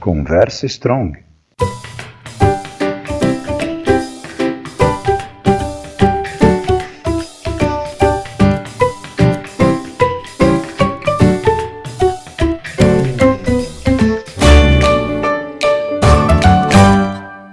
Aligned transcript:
Conversa 0.00 0.64
Strong. 0.64 1.22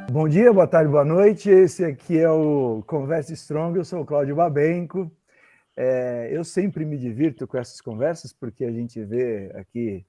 Bom 0.10 0.30
dia, 0.30 0.54
boa 0.54 0.66
tarde, 0.66 0.90
boa 0.90 1.04
noite. 1.04 1.50
Esse 1.50 1.84
aqui 1.84 2.18
é 2.18 2.30
o 2.30 2.82
Conversa 2.88 3.34
Strong. 3.34 3.78
Eu 3.78 3.84
sou 3.84 4.04
o 4.04 4.06
Cláudio 4.06 4.38
Babenco. 4.38 5.12
É, 5.76 6.30
eu 6.32 6.46
sempre 6.46 6.86
me 6.86 6.98
divirto 6.98 7.46
com 7.46 7.58
essas 7.58 7.82
conversas 7.82 8.32
porque 8.32 8.64
a 8.64 8.72
gente 8.72 9.04
vê 9.04 9.52
aqui 9.54 10.06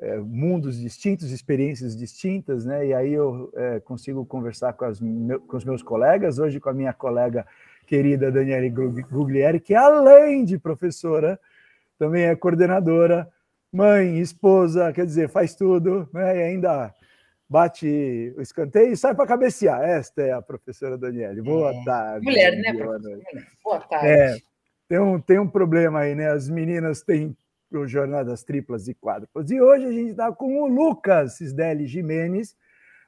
é, 0.00 0.16
mundos 0.16 0.80
distintos, 0.80 1.30
experiências 1.30 1.94
distintas, 1.94 2.64
né? 2.64 2.86
E 2.86 2.94
aí 2.94 3.12
eu 3.12 3.52
é, 3.54 3.80
consigo 3.80 4.24
conversar 4.24 4.72
com, 4.72 4.86
com, 5.46 5.56
os 5.56 5.64
meus 5.64 5.82
colegas, 5.82 6.38
hoje 6.38 6.58
com 6.58 6.70
a 6.70 6.74
minha 6.74 6.92
colega 6.92 7.46
querida 7.86 8.32
Daniele 8.32 8.70
Guglieri, 8.70 9.60
que 9.60 9.74
além 9.74 10.44
de 10.44 10.58
professora, 10.58 11.38
também 11.98 12.24
é 12.24 12.34
coordenadora, 12.34 13.28
mãe, 13.70 14.18
esposa, 14.18 14.92
quer 14.92 15.04
dizer, 15.04 15.28
faz 15.28 15.54
tudo, 15.54 16.08
né? 16.14 16.38
E 16.38 16.42
ainda 16.44 16.94
bate 17.46 18.32
o 18.38 18.40
escanteio 18.40 18.92
e 18.92 18.96
sai 18.96 19.14
para 19.14 19.26
cabecear. 19.26 19.82
Esta 19.82 20.22
é 20.22 20.32
a 20.32 20.40
professora 20.40 20.96
Daniele. 20.96 21.42
Boa 21.42 21.72
é. 21.72 21.84
tarde. 21.84 22.24
Mulher, 22.24 22.56
né, 22.56 22.72
professora? 22.72 23.20
Boa 23.62 23.80
tarde. 23.80 24.06
É, 24.06 24.36
tem 24.88 24.98
um, 24.98 25.20
tem 25.20 25.38
um 25.38 25.48
problema 25.48 26.00
aí, 26.00 26.14
né? 26.14 26.30
As 26.30 26.48
meninas 26.48 27.02
têm 27.02 27.36
jornadas 27.86 28.42
triplas 28.42 28.88
e 28.88 28.94
quádruplas. 28.94 29.50
E 29.50 29.60
hoje 29.60 29.86
a 29.86 29.92
gente 29.92 30.10
está 30.10 30.32
com 30.32 30.62
o 30.62 30.66
Lucas 30.66 31.34
Cisdeli 31.34 31.86
Jimenez. 31.86 32.56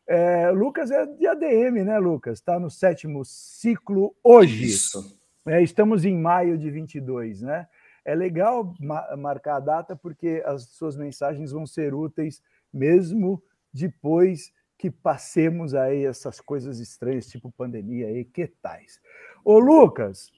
É, 0.06 0.50
Lucas 0.50 0.90
é 0.90 1.06
de 1.06 1.26
ADM, 1.26 1.84
né, 1.84 1.98
Lucas? 1.98 2.38
Está 2.38 2.58
no 2.58 2.70
sétimo 2.70 3.24
ciclo 3.24 4.14
hoje. 4.22 4.64
Isso. 4.64 5.20
É, 5.46 5.62
estamos 5.62 6.04
em 6.04 6.16
maio 6.16 6.56
de 6.56 6.70
22, 6.70 7.42
né? 7.42 7.66
É 8.04 8.14
legal 8.14 8.74
ma 8.80 9.16
marcar 9.16 9.56
a 9.56 9.60
data 9.60 9.96
porque 9.96 10.42
as 10.44 10.64
suas 10.64 10.96
mensagens 10.96 11.52
vão 11.52 11.66
ser 11.66 11.94
úteis 11.94 12.42
mesmo 12.72 13.42
depois 13.72 14.52
que 14.76 14.90
passemos 14.90 15.74
aí 15.74 16.04
essas 16.04 16.40
coisas 16.40 16.80
estranhas, 16.80 17.28
tipo 17.28 17.52
pandemia 17.52 18.10
e 18.10 18.24
que 18.24 18.48
tais. 18.48 19.00
Ô, 19.44 19.58
Lucas, 19.58 20.32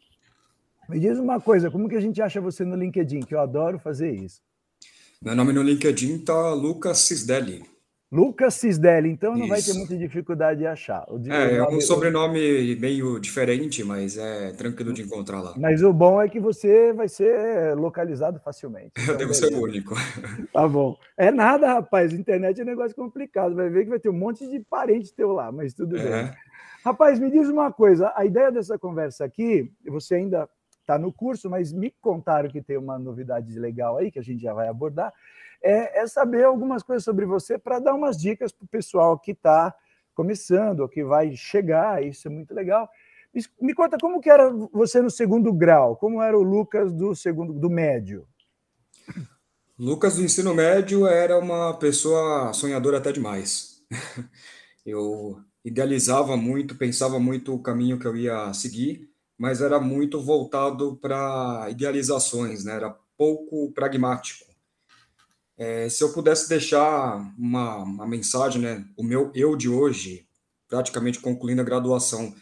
me 0.88 0.98
diz 0.98 1.18
uma 1.18 1.40
coisa, 1.40 1.70
como 1.70 1.88
que 1.88 1.96
a 1.96 2.00
gente 2.00 2.20
acha 2.20 2.40
você 2.40 2.64
no 2.64 2.76
LinkedIn? 2.76 3.20
Que 3.20 3.34
eu 3.34 3.40
adoro 3.40 3.78
fazer 3.78 4.12
isso. 4.12 4.40
Meu 5.22 5.34
nome 5.34 5.52
no 5.52 5.62
LinkedIn 5.62 6.18
tá 6.18 6.52
Lucas 6.52 6.98
Cisdelli. 6.98 7.64
Lucas 8.14 8.54
Cisdelli, 8.54 9.10
então 9.10 9.32
não 9.32 9.40
Isso. 9.40 9.48
vai 9.48 9.60
ter 9.60 9.72
muita 9.74 9.96
dificuldade 9.96 10.60
de 10.60 10.66
achar. 10.68 11.04
De, 11.18 11.32
é, 11.32 11.56
é 11.56 11.64
um 11.64 11.80
sobrenome 11.80 12.76
meio 12.76 13.18
diferente, 13.18 13.82
mas 13.82 14.16
é 14.16 14.52
tranquilo 14.52 14.92
de 14.92 15.02
encontrar 15.02 15.40
lá. 15.40 15.54
Mas 15.56 15.82
o 15.82 15.92
bom 15.92 16.22
é 16.22 16.28
que 16.28 16.38
você 16.38 16.92
vai 16.92 17.08
ser 17.08 17.74
localizado 17.74 18.38
facilmente. 18.38 18.92
Eu 18.96 19.02
então, 19.02 19.16
devo 19.16 19.32
beleza. 19.32 19.48
ser 19.48 19.54
o 19.54 19.60
único. 19.60 19.94
Tá 20.52 20.68
bom. 20.68 20.96
É 21.16 21.32
nada, 21.32 21.66
rapaz. 21.66 22.12
Internet 22.12 22.60
é 22.60 22.62
um 22.62 22.66
negócio 22.66 22.94
complicado. 22.94 23.56
Vai 23.56 23.68
ver 23.68 23.82
que 23.82 23.90
vai 23.90 23.98
ter 23.98 24.08
um 24.10 24.16
monte 24.16 24.48
de 24.48 24.60
parente 24.60 25.12
teu 25.12 25.32
lá, 25.32 25.50
mas 25.50 25.74
tudo 25.74 25.96
é. 25.96 26.02
bem. 26.02 26.32
Rapaz, 26.84 27.18
me 27.18 27.28
diz 27.30 27.48
uma 27.48 27.72
coisa. 27.72 28.12
A 28.14 28.24
ideia 28.24 28.52
dessa 28.52 28.78
conversa 28.78 29.24
aqui, 29.24 29.72
você 29.84 30.14
ainda 30.14 30.48
está 30.84 30.98
no 30.98 31.12
curso, 31.12 31.48
mas 31.50 31.72
me 31.72 31.90
contaram 32.00 32.50
que 32.50 32.62
tem 32.62 32.76
uma 32.76 32.98
novidade 32.98 33.58
legal 33.58 33.96
aí, 33.96 34.10
que 34.10 34.18
a 34.18 34.22
gente 34.22 34.42
já 34.42 34.52
vai 34.52 34.68
abordar, 34.68 35.12
é, 35.62 36.02
é 36.02 36.06
saber 36.06 36.44
algumas 36.44 36.82
coisas 36.82 37.02
sobre 37.02 37.24
você 37.24 37.58
para 37.58 37.78
dar 37.78 37.94
umas 37.94 38.16
dicas 38.18 38.52
para 38.52 38.64
o 38.64 38.68
pessoal 38.68 39.18
que 39.18 39.32
está 39.32 39.74
começando, 40.14 40.80
ou 40.80 40.88
que 40.88 41.02
vai 41.02 41.34
chegar, 41.34 42.04
isso 42.04 42.28
é 42.28 42.30
muito 42.30 42.54
legal. 42.54 42.88
Me, 43.60 43.74
conta 43.74 43.98
como 44.00 44.20
que 44.20 44.30
era 44.30 44.48
você 44.72 45.02
no 45.02 45.10
segundo 45.10 45.52
grau, 45.52 45.96
como 45.96 46.22
era 46.22 46.38
o 46.38 46.42
Lucas 46.42 46.92
do 46.92 47.16
segundo 47.16 47.52
do 47.52 47.68
médio? 47.68 48.28
Lucas 49.76 50.16
do 50.16 50.22
ensino 50.22 50.54
médio 50.54 51.04
era 51.06 51.36
uma 51.36 51.76
pessoa 51.78 52.52
sonhadora 52.52 52.98
até 52.98 53.10
demais. 53.10 53.82
Eu 54.86 55.40
idealizava 55.64 56.36
muito, 56.36 56.76
pensava 56.76 57.18
muito 57.18 57.54
o 57.54 57.62
caminho 57.62 57.98
que 57.98 58.06
eu 58.06 58.14
ia 58.14 58.52
seguir 58.52 59.13
mas 59.38 59.60
era 59.60 59.80
muito 59.80 60.20
voltado 60.20 60.96
para 60.96 61.66
idealizações, 61.70 62.64
né? 62.64 62.74
era 62.74 62.96
pouco 63.16 63.72
pragmático. 63.72 64.44
É, 65.56 65.88
se 65.88 66.02
eu 66.02 66.12
pudesse 66.12 66.48
deixar 66.48 67.16
uma, 67.38 67.78
uma 67.78 68.06
mensagem, 68.06 68.60
né? 68.60 68.84
o 68.96 69.04
meu 69.04 69.30
eu 69.34 69.56
de 69.56 69.68
hoje, 69.68 70.26
praticamente 70.68 71.20
concluindo 71.20 71.60
a 71.60 71.64
graduação, 71.64 72.34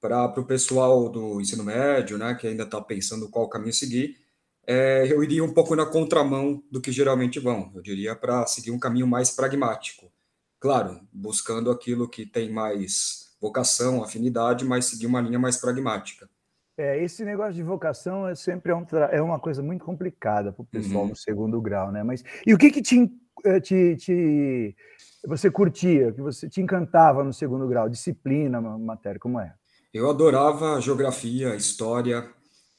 para 0.00 0.38
o 0.38 0.44
pessoal 0.44 1.08
do 1.08 1.40
ensino 1.40 1.64
médio, 1.64 2.18
né, 2.18 2.34
que 2.34 2.46
ainda 2.46 2.64
está 2.64 2.78
pensando 2.78 3.26
qual 3.30 3.48
caminho 3.48 3.72
seguir, 3.72 4.18
é, 4.66 5.10
eu 5.10 5.22
iria 5.24 5.42
um 5.42 5.52
pouco 5.52 5.74
na 5.74 5.86
contramão 5.86 6.62
do 6.70 6.78
que 6.78 6.92
geralmente 6.92 7.40
vão. 7.40 7.72
Eu 7.74 7.80
diria 7.80 8.14
para 8.14 8.46
seguir 8.46 8.70
um 8.70 8.78
caminho 8.78 9.06
mais 9.06 9.30
pragmático. 9.30 10.12
Claro, 10.60 11.00
buscando 11.10 11.70
aquilo 11.70 12.08
que 12.08 12.26
tem 12.26 12.50
mais 12.50 13.34
vocação, 13.40 14.02
afinidade, 14.02 14.64
mas 14.64 14.86
seguir 14.86 15.06
uma 15.06 15.22
linha 15.22 15.38
mais 15.38 15.56
pragmática. 15.56 16.28
É, 16.76 17.02
esse 17.02 17.24
negócio 17.24 17.54
de 17.54 17.62
vocação 17.62 18.26
é 18.26 18.34
sempre 18.34 18.72
é, 18.72 18.74
um 18.74 18.84
é 19.12 19.22
uma 19.22 19.38
coisa 19.38 19.62
muito 19.62 19.84
complicada 19.84 20.52
para 20.52 20.62
o 20.62 20.66
pessoal 20.66 21.04
uhum. 21.04 21.10
no 21.10 21.16
segundo 21.16 21.60
grau, 21.60 21.92
né? 21.92 22.02
Mas 22.02 22.24
e 22.44 22.52
o 22.52 22.58
que 22.58 22.70
que 22.70 22.82
te, 22.82 23.08
eh, 23.44 23.60
te, 23.60 23.96
te, 23.96 24.76
você 25.24 25.50
curtia, 25.50 26.12
que 26.12 26.20
você 26.20 26.48
te 26.48 26.60
encantava 26.60 27.22
no 27.22 27.32
segundo 27.32 27.68
grau? 27.68 27.88
Disciplina, 27.88 28.60
matéria, 28.60 29.20
como 29.20 29.38
é? 29.38 29.54
Eu 29.92 30.10
adorava 30.10 30.80
geografia, 30.80 31.54
história. 31.54 32.28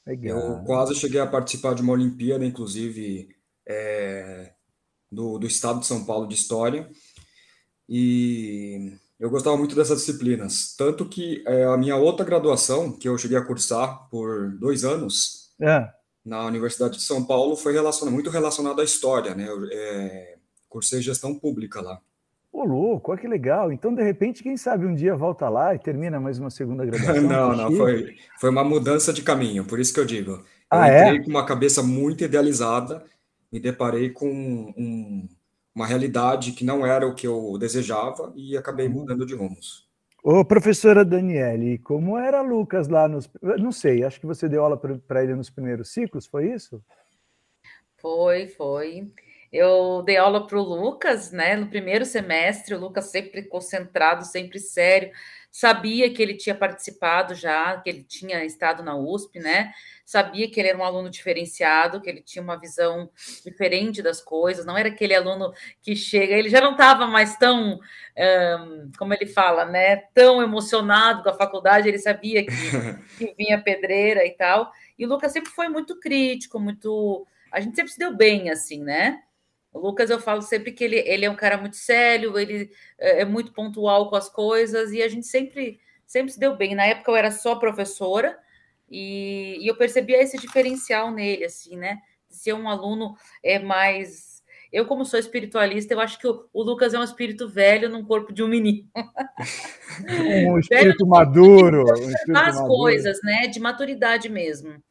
Legal. 0.05 0.37
Eu 0.37 0.63
quase 0.65 0.93
cheguei 0.93 1.21
a 1.21 1.27
participar 1.27 1.73
de 1.73 1.81
uma 1.81 1.93
Olimpíada, 1.93 2.45
inclusive 2.45 3.29
é, 3.65 4.51
do, 5.09 5.39
do 5.39 5.47
estado 5.47 5.79
de 5.79 5.87
São 5.87 6.05
Paulo 6.05 6.27
de 6.27 6.35
história. 6.35 6.89
E 7.87 8.91
eu 9.19 9.29
gostava 9.29 9.57
muito 9.57 9.75
dessas 9.75 9.99
disciplinas, 9.99 10.75
tanto 10.77 11.05
que 11.07 11.43
é, 11.47 11.63
a 11.65 11.77
minha 11.77 11.95
outra 11.95 12.25
graduação, 12.25 12.91
que 12.91 13.07
eu 13.07 13.17
cheguei 13.17 13.37
a 13.37 13.45
cursar 13.45 14.09
por 14.09 14.51
dois 14.57 14.83
anos, 14.83 15.53
é. 15.59 15.89
na 16.25 16.45
Universidade 16.45 16.97
de 16.97 17.03
São 17.03 17.23
Paulo, 17.23 17.55
foi 17.55 17.73
relacionado, 17.73 18.13
muito 18.13 18.29
relacionado 18.29 18.81
à 18.81 18.83
história, 18.83 19.33
né? 19.33 19.47
Eu 19.47 19.65
é, 19.71 20.35
cursei 20.67 21.01
gestão 21.01 21.33
pública 21.33 21.81
lá. 21.81 21.99
Ô, 22.51 22.63
louco, 22.63 23.11
olha 23.11 23.19
que 23.19 23.27
legal. 23.27 23.71
Então, 23.71 23.93
de 23.93 24.01
repente, 24.01 24.41
quem 24.41 24.55
sabe 24.55 24.85
um 24.85 24.95
dia 24.95 25.15
volta 25.15 25.49
lá 25.49 25.75
e 25.75 25.79
termina 25.79 26.19
mais 26.19 26.39
uma 26.39 26.49
segunda 26.49 26.85
graduação? 26.85 27.21
não, 27.27 27.55
não, 27.55 27.71
foi, 27.75 28.15
foi 28.39 28.49
uma 28.49 28.63
mudança 28.63 29.11
de 29.11 29.21
caminho, 29.21 29.65
por 29.65 29.79
isso 29.79 29.93
que 29.93 29.99
eu 29.99 30.05
digo. 30.05 30.31
Eu 30.31 30.43
ah, 30.79 30.87
entrei 30.87 31.19
é? 31.19 31.23
com 31.23 31.29
uma 31.29 31.45
cabeça 31.45 31.83
muito 31.83 32.23
idealizada, 32.23 33.03
me 33.51 33.59
deparei 33.59 34.09
com 34.09 34.29
um, 34.29 35.27
uma 35.75 35.85
realidade 35.85 36.53
que 36.53 36.63
não 36.63 36.85
era 36.85 37.05
o 37.05 37.13
que 37.13 37.27
eu 37.27 37.57
desejava 37.59 38.31
e 38.35 38.55
acabei 38.55 38.87
uhum. 38.87 38.93
mudando 38.93 39.25
de 39.25 39.35
rumos. 39.35 39.85
Ô, 40.23 40.43
professora 40.43 41.05
Daniele, 41.05 41.77
como 41.79 42.17
era 42.17 42.41
Lucas 42.41 42.87
lá 42.87 43.07
nos. 43.07 43.29
Não 43.59 43.71
sei, 43.71 44.03
acho 44.03 44.19
que 44.19 44.25
você 44.25 44.49
deu 44.49 44.63
aula 44.63 44.75
para 44.77 45.23
ele 45.23 45.35
nos 45.35 45.51
primeiros 45.51 45.89
ciclos, 45.89 46.25
foi 46.25 46.51
isso? 46.51 46.81
Foi, 47.97 48.47
foi. 48.47 49.11
Eu 49.51 50.01
dei 50.03 50.17
aula 50.17 50.47
para 50.47 50.57
o 50.57 50.63
Lucas, 50.63 51.31
né? 51.31 51.55
No 51.55 51.67
primeiro 51.67 52.05
semestre, 52.05 52.73
o 52.73 52.79
Lucas 52.79 53.05
sempre 53.05 53.43
concentrado, 53.43 54.25
sempre 54.25 54.59
sério, 54.59 55.11
sabia 55.57 56.13
que 56.13 56.21
ele 56.21 56.33
tinha 56.33 56.53
participado 56.53 57.33
já, 57.33 57.79
que 57.79 57.89
ele 57.89 58.03
tinha 58.03 58.43
estado 58.43 58.83
na 58.83 58.93
USP, 58.93 59.39
né? 59.39 59.71
sabia 60.05 60.49
que 60.49 60.59
ele 60.59 60.67
era 60.67 60.77
um 60.77 60.83
aluno 60.83 61.09
diferenciado, 61.09 62.01
que 62.01 62.09
ele 62.09 62.21
tinha 62.21 62.43
uma 62.43 62.59
visão 62.59 63.09
diferente 63.43 64.01
das 64.01 64.21
coisas, 64.21 64.65
não 64.65 64.77
era 64.77 64.89
aquele 64.89 65.15
aluno 65.15 65.53
que 65.81 65.95
chega, 65.95 66.35
ele 66.35 66.49
já 66.49 66.59
não 66.59 66.73
estava 66.73 67.07
mais 67.07 67.37
tão, 67.37 67.79
um, 67.79 68.91
como 68.99 69.13
ele 69.13 69.25
fala, 69.25 69.65
né, 69.65 69.95
tão 70.13 70.43
emocionado 70.43 71.23
com 71.23 71.29
a 71.29 71.33
faculdade, 71.33 71.87
ele 71.87 71.97
sabia 71.97 72.45
que, 72.45 72.51
que 73.17 73.33
vinha 73.35 73.61
pedreira 73.61 74.25
e 74.25 74.31
tal. 74.31 74.71
E 74.99 75.05
o 75.05 75.09
Lucas 75.09 75.31
sempre 75.31 75.51
foi 75.51 75.69
muito 75.69 75.99
crítico, 75.99 76.59
muito. 76.59 77.25
A 77.49 77.59
gente 77.59 77.75
sempre 77.75 77.91
se 77.91 77.97
deu 77.97 78.15
bem, 78.15 78.49
assim, 78.49 78.83
né? 78.83 79.23
O 79.75 79.79
Lucas, 79.79 80.09
eu 80.09 80.21
falo 80.21 80.41
sempre 80.41 80.71
que 80.71 80.85
ele, 80.85 80.95
ele 80.95 81.25
é 81.25 81.29
um 81.29 81.35
cara 81.35 81.57
muito 81.57 81.75
sério, 81.75 82.39
ele 82.39 82.71
é, 82.97 83.21
é 83.21 83.25
muito 83.25 83.51
pontual 83.51 84.09
com 84.09 84.15
as 84.15 84.29
coisas, 84.29 84.93
e 84.93 85.03
a 85.03 85.09
gente 85.09 85.27
sempre, 85.27 85.81
sempre 86.07 86.31
se 86.31 86.39
deu 86.39 86.55
bem. 86.55 86.73
Na 86.73 86.85
época 86.85 87.11
eu 87.11 87.15
era 87.17 87.29
só 87.29 87.55
professora, 87.55 88.39
e, 88.89 89.57
e 89.59 89.67
eu 89.67 89.75
percebia 89.75 90.23
esse 90.23 90.37
diferencial 90.37 91.11
nele, 91.11 91.43
assim, 91.43 91.75
né? 91.75 91.99
De 92.29 92.37
ser 92.37 92.53
um 92.53 92.69
aluno 92.69 93.17
é 93.43 93.59
mais. 93.59 94.41
Eu, 94.71 94.85
como 94.85 95.03
sou 95.03 95.19
espiritualista, 95.19 95.93
eu 95.93 95.99
acho 95.99 96.17
que 96.19 96.27
o, 96.27 96.47
o 96.53 96.63
Lucas 96.63 96.93
é 96.93 96.99
um 96.99 97.03
espírito 97.03 97.49
velho 97.49 97.89
num 97.89 98.05
corpo 98.05 98.31
de 98.31 98.41
um 98.41 98.47
menino. 98.47 98.87
Um 100.49 100.59
espírito 100.59 101.07
maduro. 101.07 101.85
Um 101.87 102.09
espírito 102.09 102.37
as 102.37 102.55
maduro. 102.55 102.67
coisas, 102.67 103.17
né? 103.23 103.47
De 103.47 103.61
maturidade 103.61 104.27
mesmo. 104.27 104.83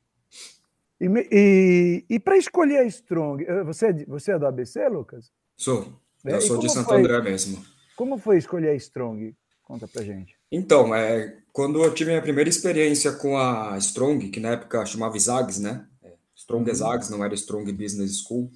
E, 1.01 1.07
e, 1.31 2.05
e 2.09 2.21
para 2.21 2.37
escolher 2.37 2.79
a 2.79 2.85
Strong, 2.85 3.45
eh, 3.45 3.65
você, 3.65 3.87
é 3.87 4.05
você 4.07 4.33
é 4.33 4.39
do 4.39 4.47
ABC, 4.47 4.89
Lucas? 4.89 5.33
Sou. 5.57 5.93
Eu 6.25 6.41
sou 6.41 6.59
de 6.59 6.71
Santo 6.71 6.89
foi, 6.89 7.01
André 7.01 7.21
mesmo. 7.21 7.63
Como 7.97 8.17
foi 8.17 8.39
escolher 8.39 8.71
a 8.71 8.75
Strong? 8.75 9.37
Conta 9.63 9.89
pra 9.89 10.03
gente. 10.03 10.35
Então, 10.51 10.95
é, 10.95 11.39
quando 11.53 11.83
eu 11.83 11.93
tive 11.93 12.15
a 12.15 12.23
primeira 12.23 12.49
experiência 12.49 13.13
com 13.13 13.37
a 13.37 13.77
Strong, 13.79 14.29
que 14.31 14.41
na 14.41 14.51
época 14.51 14.85
chamava 14.87 15.19
Zags, 15.19 15.59
né? 15.59 15.87
É, 16.03 16.13
Strong 16.35 16.71
uhum. 16.71 16.77
Zags, 16.77 17.11
não 17.11 17.25
era 17.25 17.35
Strong 17.35 17.73
Business 17.73 18.23
School. 18.23 18.51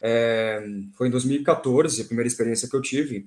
É, 0.00 0.64
foi 0.96 1.08
em 1.08 1.10
2014, 1.10 2.00
a 2.00 2.04
primeira 2.04 2.28
experiência 2.28 2.68
que 2.68 2.76
eu 2.76 2.82
tive. 2.82 3.26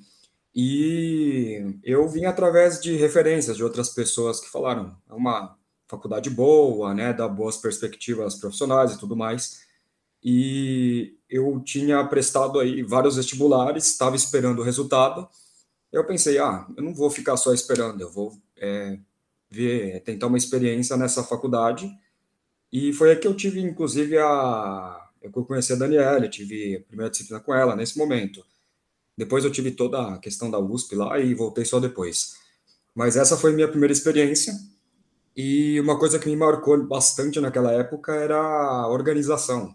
E 0.55 1.79
eu 1.83 2.07
vim 2.07 2.25
através 2.25 2.79
de 2.79 2.95
referências 2.95 3.57
de 3.57 3.63
outras 3.63 3.89
pessoas 3.89 4.39
que 4.39 4.49
falaram, 4.49 4.95
é 5.07 5.13
uma 5.13 5.58
faculdade 5.89 6.29
boa, 6.29 6.93
né, 6.93 7.11
dá 7.11 7.27
boas 7.27 7.57
perspectivas 7.57 8.35
profissionais 8.35 8.93
e 8.93 8.99
tudo 8.99 9.15
mais. 9.15 9.61
E 10.23 11.17
eu 11.29 11.59
tinha 11.61 12.03
prestado 12.05 12.59
aí 12.59 12.83
vários 12.83 13.15
vestibulares, 13.15 13.87
estava 13.87 14.15
esperando 14.15 14.59
o 14.59 14.63
resultado. 14.63 15.27
Eu 15.91 16.05
pensei, 16.05 16.37
ah, 16.37 16.67
eu 16.77 16.83
não 16.83 16.93
vou 16.93 17.09
ficar 17.09 17.35
só 17.35 17.53
esperando, 17.53 17.99
eu 18.01 18.11
vou 18.11 18.37
é, 18.55 18.99
ver, 19.49 20.01
tentar 20.01 20.27
uma 20.27 20.37
experiência 20.37 20.95
nessa 20.95 21.23
faculdade. 21.23 21.91
E 22.71 22.93
foi 22.93 23.11
aí 23.11 23.15
que 23.15 23.27
eu 23.27 23.35
tive, 23.35 23.59
inclusive, 23.59 24.17
a 24.19 25.09
eu 25.21 25.31
conheci 25.31 25.73
a 25.73 25.75
Daniela, 25.75 26.29
tive 26.29 26.77
a 26.77 26.81
primeira 26.81 27.09
disciplina 27.09 27.41
com 27.41 27.53
ela 27.53 27.75
nesse 27.75 27.97
momento. 27.97 28.45
Depois 29.17 29.43
eu 29.43 29.51
tive 29.51 29.71
toda 29.71 30.13
a 30.13 30.17
questão 30.17 30.49
da 30.49 30.59
USP 30.59 30.95
lá 30.95 31.19
e 31.19 31.33
voltei 31.33 31.65
só 31.65 31.79
depois. 31.79 32.35
Mas 32.95 33.17
essa 33.17 33.35
foi 33.35 33.51
minha 33.53 33.67
primeira 33.67 33.91
experiência. 33.91 34.53
E 35.41 35.79
uma 35.79 35.97
coisa 35.97 36.19
que 36.19 36.27
me 36.27 36.35
marcou 36.35 36.85
bastante 36.85 37.39
naquela 37.39 37.71
época 37.71 38.13
era 38.13 38.35
a 38.35 38.89
organização. 38.89 39.73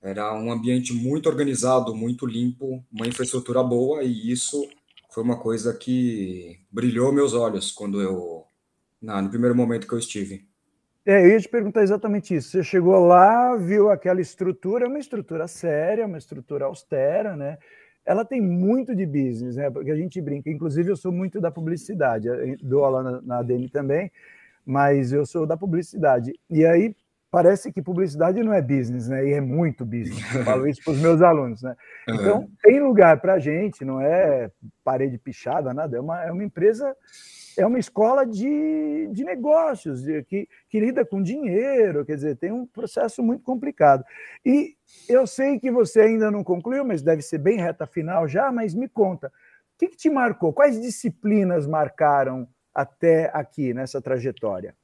Era 0.00 0.32
um 0.34 0.52
ambiente 0.52 0.94
muito 0.94 1.28
organizado, 1.28 1.92
muito 1.96 2.24
limpo, 2.24 2.80
uma 2.92 3.08
infraestrutura 3.08 3.60
boa, 3.60 4.04
e 4.04 4.30
isso 4.30 4.64
foi 5.10 5.24
uma 5.24 5.36
coisa 5.36 5.76
que 5.76 6.60
brilhou 6.70 7.12
meus 7.12 7.34
olhos 7.34 7.72
quando 7.72 8.00
eu, 8.00 8.44
na, 9.02 9.20
no 9.20 9.30
primeiro 9.30 9.56
momento 9.56 9.88
que 9.88 9.94
eu 9.94 9.98
estive. 9.98 10.46
É, 11.04 11.24
eu 11.24 11.30
ia 11.30 11.40
te 11.40 11.48
perguntar 11.48 11.82
exatamente 11.82 12.32
isso. 12.32 12.50
Você 12.50 12.62
chegou 12.62 13.04
lá, 13.04 13.56
viu 13.56 13.90
aquela 13.90 14.20
estrutura, 14.20 14.86
uma 14.86 15.00
estrutura 15.00 15.48
séria, 15.48 16.06
uma 16.06 16.18
estrutura 16.18 16.66
austera, 16.66 17.34
né? 17.34 17.58
ela 18.06 18.24
tem 18.24 18.40
muito 18.40 18.94
de 18.94 19.06
business, 19.06 19.56
né? 19.56 19.70
Porque 19.70 19.90
a 19.90 19.96
gente 19.96 20.20
brinca. 20.20 20.48
Inclusive, 20.48 20.88
eu 20.90 20.96
sou 20.96 21.10
muito 21.10 21.40
da 21.40 21.50
publicidade, 21.50 22.28
dou 22.62 22.84
aula 22.84 23.20
na, 23.24 23.42
na 23.42 23.68
também, 23.72 24.10
mas 24.64 25.12
eu 25.12 25.24
sou 25.26 25.46
da 25.46 25.56
publicidade. 25.56 26.32
E 26.50 26.64
aí 26.64 26.94
parece 27.30 27.72
que 27.72 27.80
publicidade 27.80 28.42
não 28.42 28.52
é 28.52 28.60
business, 28.60 29.08
né? 29.08 29.26
E 29.26 29.32
é 29.32 29.40
muito 29.40 29.84
business. 29.84 30.34
Eu 30.34 30.44
falo 30.44 30.66
isso 30.66 30.82
para 30.84 30.92
os 30.92 31.00
meus 31.00 31.22
alunos, 31.22 31.62
né? 31.62 31.74
Então, 32.08 32.48
tem 32.62 32.80
lugar 32.80 33.20
para 33.20 33.34
a 33.34 33.38
gente, 33.38 33.84
não 33.84 34.00
é 34.00 34.50
parede 34.84 35.16
pichada, 35.18 35.72
nada. 35.72 35.96
É 35.96 36.00
uma, 36.00 36.22
é 36.24 36.30
uma 36.30 36.44
empresa 36.44 36.94
é 37.56 37.66
uma 37.66 37.78
escola 37.78 38.24
de, 38.24 39.08
de 39.12 39.24
negócios, 39.24 40.02
de, 40.02 40.22
que, 40.24 40.48
que 40.68 40.80
lida 40.80 41.04
com 41.04 41.22
dinheiro, 41.22 42.04
quer 42.04 42.14
dizer, 42.14 42.36
tem 42.36 42.52
um 42.52 42.66
processo 42.66 43.22
muito 43.22 43.42
complicado. 43.42 44.04
E 44.44 44.74
eu 45.08 45.26
sei 45.26 45.58
que 45.58 45.70
você 45.70 46.00
ainda 46.00 46.30
não 46.30 46.42
concluiu, 46.42 46.84
mas 46.84 47.02
deve 47.02 47.22
ser 47.22 47.38
bem 47.38 47.58
reta 47.58 47.86
final 47.86 48.26
já, 48.26 48.50
mas 48.50 48.74
me 48.74 48.88
conta, 48.88 49.28
o 49.28 49.30
que, 49.78 49.88
que 49.88 49.96
te 49.96 50.10
marcou? 50.10 50.52
Quais 50.52 50.80
disciplinas 50.80 51.66
marcaram 51.66 52.48
até 52.74 53.30
aqui, 53.34 53.74
nessa 53.74 54.00
trajetória? 54.00 54.74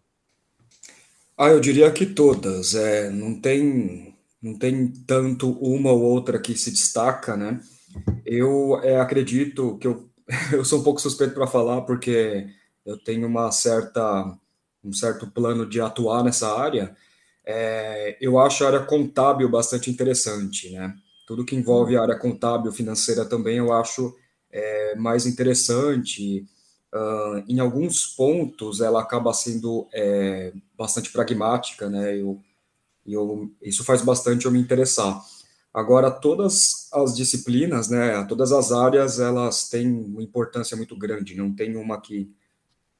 Ah, 1.37 1.49
eu 1.49 1.61
diria 1.61 1.91
que 1.91 2.07
todas. 2.07 2.75
É, 2.75 3.11
não 3.11 3.41
tem 3.41 4.15
não 4.41 4.57
tem 4.57 4.87
tanto 5.07 5.51
uma 5.61 5.91
ou 5.91 6.01
outra 6.01 6.39
que 6.39 6.57
se 6.57 6.71
destaca, 6.71 7.37
né? 7.37 7.61
Eu 8.25 8.81
é, 8.83 9.01
acredito 9.01 9.77
que 9.79 9.87
eu, 9.87 10.09
eu 10.53 10.65
sou 10.65 10.81
um 10.81 10.85
pouco 10.85 11.01
suspeito 11.01 11.35
para 11.35 11.47
falar, 11.47 11.83
porque 11.83 12.47
eu 12.87 12.97
tenho 12.97 13.27
uma 13.27 13.51
certa, 13.51 14.37
um 14.83 14.93
certo 14.93 15.27
plano 15.27 15.67
de 15.67 15.81
atuar 15.81 16.23
nessa 16.23 16.57
área, 16.59 16.97
é, 17.45 18.17
eu 18.21 18.39
acho 18.39 18.63
a 18.63 18.69
área 18.69 18.81
contábil 18.81 19.49
bastante 19.49 19.91
interessante, 19.91 20.71
né? 20.71 20.95
Tudo 21.27 21.45
que 21.45 21.57
envolve 21.57 21.97
a 21.97 22.03
área 22.03 22.19
contábil 22.19 22.73
financeira 22.73 23.25
também 23.25 23.57
eu 23.57 23.73
acho 23.73 24.15
é, 24.51 24.95
mais 24.97 25.27
interessante. 25.27 26.47
Uh, 26.95 27.45
em 27.47 27.61
alguns 27.61 28.07
pontos 28.07 28.81
ela 28.81 29.03
acaba 29.03 29.33
sendo 29.35 29.87
é, 29.93 30.53
bastante 30.77 31.13
pragmática, 31.13 31.89
né? 31.89 32.17
Eu, 32.17 32.41
eu, 33.07 33.51
isso 33.63 33.85
faz 33.85 34.03
bastante 34.03 34.47
eu 34.47 34.53
me 34.53 34.59
interessar. 34.59 35.21
Agora, 35.73 36.11
todas 36.11 36.89
as 36.93 37.15
disciplinas, 37.15 37.89
né, 37.89 38.25
todas 38.25 38.53
as 38.53 38.73
áreas, 38.73 39.21
elas 39.21 39.69
têm 39.69 39.87
uma 39.87 40.23
importância 40.23 40.77
muito 40.77 40.97
grande, 40.97 41.37
não 41.37 41.55
tem 41.55 41.77
uma 41.77 42.01
que 42.01 42.35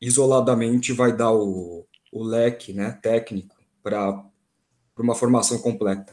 isoladamente 0.01 0.93
vai 0.93 1.13
dar 1.13 1.33
o, 1.33 1.87
o 2.13 2.23
leque 2.23 2.73
né, 2.73 2.93
técnico 3.03 3.57
para 3.83 4.23
uma 4.97 5.15
formação 5.15 5.59
completa. 5.59 6.13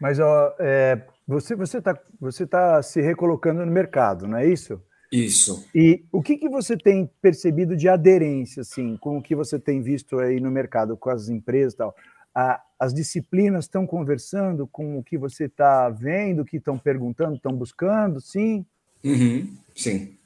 Mas 0.00 0.18
ó, 0.18 0.54
é, 0.58 1.06
você 1.26 1.54
está 1.54 1.98
você 2.20 2.46
tá 2.46 2.82
se 2.82 3.00
recolocando 3.00 3.64
no 3.64 3.72
mercado, 3.72 4.26
não 4.26 4.38
é 4.38 4.46
isso? 4.46 4.80
Isso. 5.10 5.66
E 5.74 6.04
o 6.12 6.22
que, 6.22 6.36
que 6.36 6.48
você 6.48 6.76
tem 6.76 7.10
percebido 7.20 7.76
de 7.76 7.88
aderência, 7.88 8.60
assim, 8.60 8.96
com 8.96 9.18
o 9.18 9.22
que 9.22 9.34
você 9.34 9.58
tem 9.58 9.82
visto 9.82 10.18
aí 10.20 10.38
no 10.40 10.50
mercado, 10.50 10.96
com 10.96 11.10
as 11.10 11.28
empresas 11.28 11.74
e 11.74 11.76
tal? 11.76 11.96
A, 12.32 12.62
as 12.78 12.94
disciplinas 12.94 13.64
estão 13.64 13.86
conversando 13.86 14.68
com 14.68 14.98
o 14.98 15.02
que 15.02 15.18
você 15.18 15.44
está 15.46 15.88
vendo, 15.88 16.44
que 16.44 16.58
estão 16.58 16.78
perguntando, 16.78 17.34
estão 17.34 17.52
buscando, 17.52 18.20
sim? 18.20 18.64
Uhum, 19.02 19.52
sim. 19.74 20.16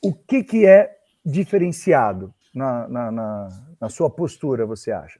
O 0.00 0.12
que, 0.14 0.44
que 0.44 0.66
é 0.66 0.96
diferenciado 1.24 2.32
na, 2.54 2.86
na, 2.88 3.10
na, 3.10 3.48
na 3.80 3.88
sua 3.88 4.08
postura, 4.08 4.64
você 4.64 4.92
acha? 4.92 5.18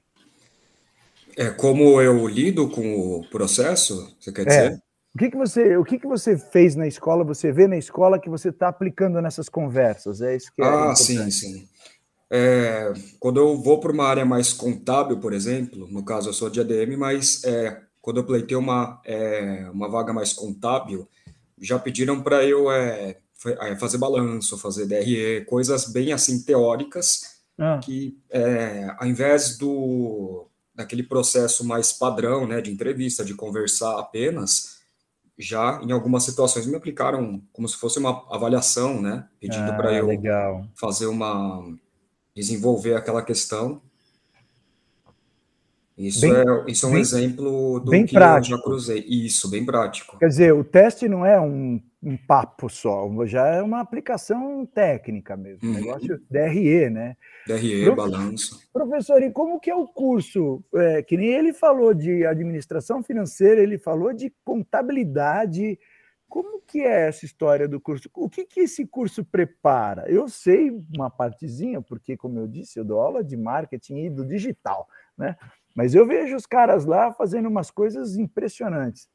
É 1.35 1.49
como 1.49 2.01
eu 2.01 2.27
lido 2.27 2.69
com 2.69 3.19
o 3.19 3.29
processo, 3.29 4.15
você 4.19 4.31
quer 4.31 4.45
dizer? 4.45 4.73
É. 4.73 4.90
O 5.13 5.17
que, 5.17 5.29
que 5.29 5.37
você, 5.37 5.75
o 5.77 5.83
que, 5.83 5.99
que 5.99 6.07
você 6.07 6.37
fez 6.37 6.75
na 6.75 6.87
escola, 6.87 7.23
você 7.23 7.51
vê 7.51 7.67
na 7.67 7.77
escola 7.77 8.19
que 8.19 8.29
você 8.29 8.49
está 8.49 8.69
aplicando 8.69 9.21
nessas 9.21 9.49
conversas? 9.49 10.21
É 10.21 10.35
isso 10.35 10.51
que 10.55 10.61
é 10.61 10.65
Ah, 10.65 10.95
sim, 10.95 11.29
sim. 11.29 11.67
É, 12.29 12.93
quando 13.19 13.41
eu 13.41 13.61
vou 13.61 13.81
para 13.81 13.91
uma 13.91 14.07
área 14.07 14.23
mais 14.23 14.53
contábil, 14.53 15.19
por 15.19 15.33
exemplo, 15.33 15.85
no 15.91 16.03
caso 16.03 16.29
eu 16.29 16.33
sou 16.33 16.49
de 16.49 16.61
ADM, 16.61 16.95
mas 16.97 17.43
é, 17.43 17.81
quando 18.01 18.21
eu 18.21 18.23
pleitei 18.23 18.55
uma, 18.55 19.01
é, 19.05 19.69
uma 19.73 19.89
vaga 19.89 20.13
mais 20.13 20.31
contábil, 20.31 21.05
já 21.59 21.77
pediram 21.77 22.23
para 22.23 22.45
eu 22.45 22.71
é, 22.71 23.17
fazer 23.77 23.97
balanço, 23.97 24.57
fazer 24.57 24.85
DRE, 24.85 25.43
coisas 25.45 25.91
bem 25.91 26.13
assim 26.13 26.41
teóricas, 26.41 27.41
ah. 27.59 27.79
que 27.83 28.17
é, 28.29 28.95
ao 28.97 29.07
invés 29.07 29.57
do 29.57 30.47
daquele 30.73 31.03
processo 31.03 31.65
mais 31.65 31.91
padrão, 31.91 32.47
né, 32.47 32.61
de 32.61 32.71
entrevista, 32.71 33.25
de 33.25 33.35
conversar 33.35 33.99
apenas, 33.99 34.80
já 35.41 35.81
em 35.83 35.91
algumas 35.91 36.23
situações 36.23 36.65
me 36.65 36.75
aplicaram 36.75 37.41
como 37.51 37.67
se 37.67 37.75
fosse 37.77 37.99
uma 37.99 38.25
avaliação, 38.29 39.01
né, 39.01 39.27
pedindo 39.39 39.71
ah, 39.71 39.75
para 39.75 39.93
eu 39.93 40.07
legal. 40.07 40.65
fazer 40.75 41.07
uma 41.07 41.63
desenvolver 42.35 42.95
aquela 42.95 43.21
questão. 43.21 43.81
Isso 45.97 46.21
bem, 46.21 46.33
é, 46.33 46.71
isso 46.71 46.85
é 46.85 46.89
um 46.89 46.93
bem, 46.93 47.01
exemplo 47.01 47.79
do 47.79 47.91
que 47.91 48.13
prático. 48.13 48.53
eu 48.53 48.57
já 48.57 48.63
cruzei. 48.63 49.05
Isso, 49.07 49.49
bem 49.49 49.65
prático. 49.65 50.17
Quer 50.17 50.27
dizer, 50.27 50.53
o 50.53 50.63
teste 50.63 51.07
não 51.07 51.25
é 51.25 51.39
um 51.39 51.79
um 52.03 52.17
papo 52.17 52.67
só, 52.67 53.07
já 53.27 53.47
é 53.47 53.61
uma 53.61 53.79
aplicação 53.79 54.65
técnica 54.65 55.37
mesmo, 55.37 55.69
uhum. 55.69 55.75
negócio 55.75 56.19
DRE, 56.29 56.89
né? 56.89 57.15
DRE, 57.45 57.83
Prof... 57.85 57.95
balanço. 57.95 58.67
Professor, 58.73 59.21
e 59.21 59.29
como 59.29 59.59
que 59.59 59.69
é 59.69 59.75
o 59.75 59.87
curso? 59.87 60.63
É, 60.73 61.03
que 61.03 61.15
nem 61.15 61.29
ele 61.29 61.53
falou 61.53 61.93
de 61.93 62.25
administração 62.25 63.03
financeira, 63.03 63.61
ele 63.61 63.77
falou 63.77 64.13
de 64.13 64.33
contabilidade. 64.43 65.79
Como 66.27 66.61
que 66.61 66.79
é 66.79 67.07
essa 67.07 67.23
história 67.23 67.67
do 67.67 67.79
curso? 67.79 68.09
O 68.15 68.29
que, 68.29 68.45
que 68.45 68.61
esse 68.61 68.87
curso 68.87 69.23
prepara? 69.23 70.09
Eu 70.09 70.27
sei 70.27 70.71
uma 70.95 71.09
partezinha, 71.09 71.81
porque, 71.81 72.17
como 72.17 72.39
eu 72.39 72.47
disse, 72.47 72.79
eu 72.79 72.85
dou 72.85 72.99
aula 72.99 73.23
de 73.23 73.37
marketing 73.37 74.05
e 74.05 74.09
do 74.09 74.25
digital, 74.25 74.87
né? 75.15 75.35
Mas 75.75 75.93
eu 75.93 76.05
vejo 76.07 76.35
os 76.35 76.45
caras 76.45 76.85
lá 76.85 77.13
fazendo 77.13 77.47
umas 77.47 77.69
coisas 77.69 78.17
impressionantes. 78.17 79.07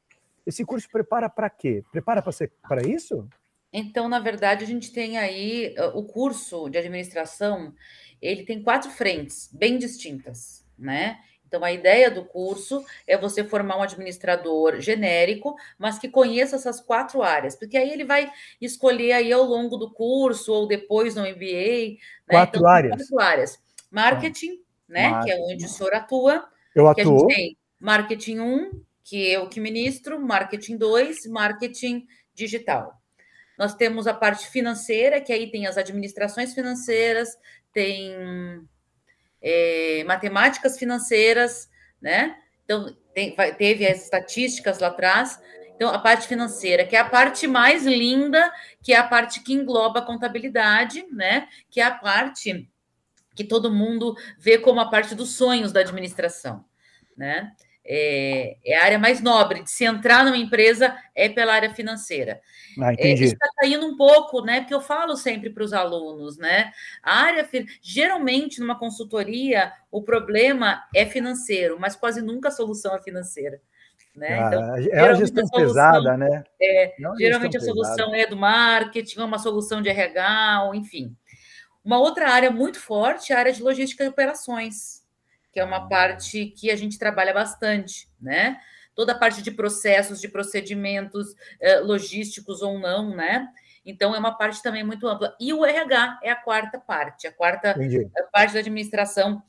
Esse 0.47 0.65
curso 0.65 0.89
prepara 0.89 1.29
para 1.29 1.51
quê? 1.51 1.83
Prepara 1.91 2.23
para 2.23 2.87
isso? 2.87 3.29
Então, 3.73 4.09
na 4.09 4.21
verdade, 4.21 4.65
a 4.65 4.67
gente 4.67 4.93
tem 4.93 5.19
aí 5.19 5.75
o 5.93 6.05
curso 6.05 6.71
de 6.71 6.79
administração, 6.79 7.75
ele 8.23 8.45
tem 8.45 8.63
quatro 8.63 8.91
frentes 8.91 9.51
bem 9.53 9.77
distintas, 9.77 10.65
né? 10.79 11.19
Então, 11.47 11.63
a 11.63 11.73
ideia 11.73 12.11
do 12.11 12.25
curso 12.25 12.85
é 13.07 13.17
você 13.17 13.45
formar 13.45 13.77
um 13.77 13.83
administrador 13.83 14.81
genérico, 14.81 15.55
mas 15.79 15.99
que 15.99 16.09
conheça 16.09 16.57
essas 16.57 16.81
quatro 16.81 17.23
áreas, 17.23 17.55
porque 17.55 17.77
aí 17.77 17.91
ele 17.91 18.05
vai 18.05 18.31
escolher 18.61 19.13
aí 19.13 19.33
ao 19.33 19.45
longo 19.45 19.77
do 19.77 19.93
curso 19.93 20.53
ou 20.53 20.67
depois 20.67 21.15
no 21.15 21.23
MBA. 21.23 21.95
Né? 21.95 21.97
Quatro 22.29 22.59
então, 22.59 22.71
áreas. 22.71 22.97
Quatro 22.97 23.21
áreas. 23.21 23.63
Marketing, 23.91 24.53
ah, 24.53 24.93
né? 24.93 25.09
Marketing. 25.09 25.37
Que 25.37 25.41
é 25.41 25.55
onde 25.55 25.65
o 25.65 25.69
senhor 25.69 25.95
atua. 25.95 26.49
Eu 26.75 26.89
atuo. 26.89 27.15
a 27.15 27.19
gente 27.19 27.35
tem 27.35 27.57
marketing 27.81 28.41
1, 28.41 28.71
que 29.07 29.31
eu 29.31 29.49
que 29.49 29.61
ministro, 29.61 30.21
marketing 30.21 30.77
2, 30.77 31.27
marketing 31.27 32.09
digital. 32.35 33.01
Nós 33.57 33.73
temos 33.73 34.09
a 34.09 34.13
parte 34.13 34.49
financeira, 34.49 35.21
que 35.21 35.33
aí 35.33 35.49
tem 35.49 35.65
as 35.65 35.79
administrações 35.79 36.53
financeiras, 36.53 37.39
tem 37.73 38.13
é, 39.41 40.03
matemáticas 40.05 40.77
financeiras, 40.77 41.71
né? 42.03 42.37
Então, 42.65 42.97
tem, 43.15 43.33
vai, 43.37 43.55
teve 43.55 43.87
as 43.87 44.03
estatísticas 44.03 44.81
lá 44.81 44.89
atrás. 44.89 45.41
Então, 45.77 45.89
a 45.89 46.01
parte 46.01 46.27
financeira, 46.27 46.85
que 46.85 46.97
é 46.97 46.99
a 46.99 47.09
parte 47.09 47.47
mais 47.47 47.87
linda, 47.87 48.53
que 48.83 48.93
é 48.93 48.97
a 48.97 49.07
parte 49.07 49.41
que 49.41 49.55
engloba 49.55 50.01
a 50.01 50.05
contabilidade, 50.05 51.07
né? 51.13 51.49
Que 51.71 51.81
é 51.81 51.85
a 51.85 51.95
parte 51.95 52.69
que 53.37 53.45
todo 53.45 53.73
mundo 53.73 54.17
vê 54.37 54.59
como 54.59 54.81
a 54.81 54.91
parte 54.91 55.15
dos 55.15 55.37
sonhos 55.37 55.71
da 55.71 55.81
administração, 55.81 56.65
né? 57.17 57.55
É, 57.89 58.57
é, 58.65 58.79
a 58.79 58.85
área 58.85 58.99
mais 58.99 59.21
nobre 59.21 59.63
de 59.63 59.71
se 59.71 59.85
entrar 59.85 60.25
numa 60.25 60.37
empresa 60.37 60.97
é 61.15 61.29
pela 61.29 61.55
área 61.55 61.73
financeira. 61.73 62.41
Ah, 62.81 62.93
entendi. 62.93 63.25
É, 63.25 63.27
está 63.29 63.49
caindo 63.57 63.87
um 63.87 63.97
pouco, 63.97 64.43
né? 64.43 64.61
Porque 64.61 64.75
eu 64.75 64.81
falo 64.81 65.17
sempre 65.17 65.51
para 65.51 65.63
os 65.63 65.73
alunos, 65.73 66.37
né? 66.37 66.73
A 67.03 67.21
área 67.21 67.49
geralmente 67.81 68.61
numa 68.61 68.79
consultoria 68.79 69.73
o 69.91 70.03
problema 70.03 70.83
é 70.95 71.07
financeiro, 71.07 71.79
mas 71.79 71.95
quase 71.95 72.21
nunca 72.21 72.49
a 72.49 72.53
solução 72.53 72.95
é 72.95 73.01
financeira. 73.01 73.61
Né? 74.15 74.39
Ah, 74.41 74.47
então, 74.49 74.77
é 74.77 75.01
a 75.01 75.15
gestão 75.15 75.45
a 75.45 75.47
solução, 75.47 75.69
pesada, 75.69 76.17
né? 76.17 76.45
É, 76.61 76.95
geralmente 77.19 77.57
a 77.57 77.61
solução 77.61 78.11
pesada. 78.11 78.17
é 78.17 78.27
do 78.27 78.37
marketing, 78.37 79.21
uma 79.21 79.39
solução 79.39 79.81
de 79.81 79.91
RH, 79.91 80.65
ou 80.65 80.75
enfim. 80.75 81.15
Uma 81.85 81.99
outra 81.99 82.31
área 82.31 82.51
muito 82.51 82.81
forte 82.81 83.33
é 83.33 83.37
a 83.37 83.39
área 83.39 83.53
de 83.53 83.63
logística 83.63 84.03
e 84.03 84.09
operações 84.09 85.06
que 85.57 85.61
é 85.61 85.65
uma 85.65 85.89
parte 85.89 86.49
que 86.55 86.71
a 86.71 86.77
gente 86.77 86.99
trabalha 86.99 87.33
bastante, 87.33 88.11
né? 88.21 88.61
Toda 88.95 89.13
a 89.13 89.19
parte 89.19 89.41
de 89.41 89.51
processos, 89.51 90.21
de 90.21 90.29
procedimentos 90.29 91.35
eh, 91.59 91.81
logísticos 91.81 92.61
ou 92.61 92.79
não, 92.79 93.17
né? 93.17 93.49
Então, 93.83 94.15
é 94.15 94.19
uma 94.19 94.37
parte 94.37 94.63
também 94.63 94.85
muito 94.85 95.09
ampla. 95.09 95.35
E 95.41 95.55
o 95.55 95.65
RH 95.65 96.21
é 96.23 96.31
a 96.31 96.37
quarta 96.37 96.79
parte, 96.79 97.27
a 97.27 97.33
quarta 97.33 97.71
Entendi. 97.71 98.07
parte 98.31 98.53
da 98.53 98.61
administração, 98.61 99.43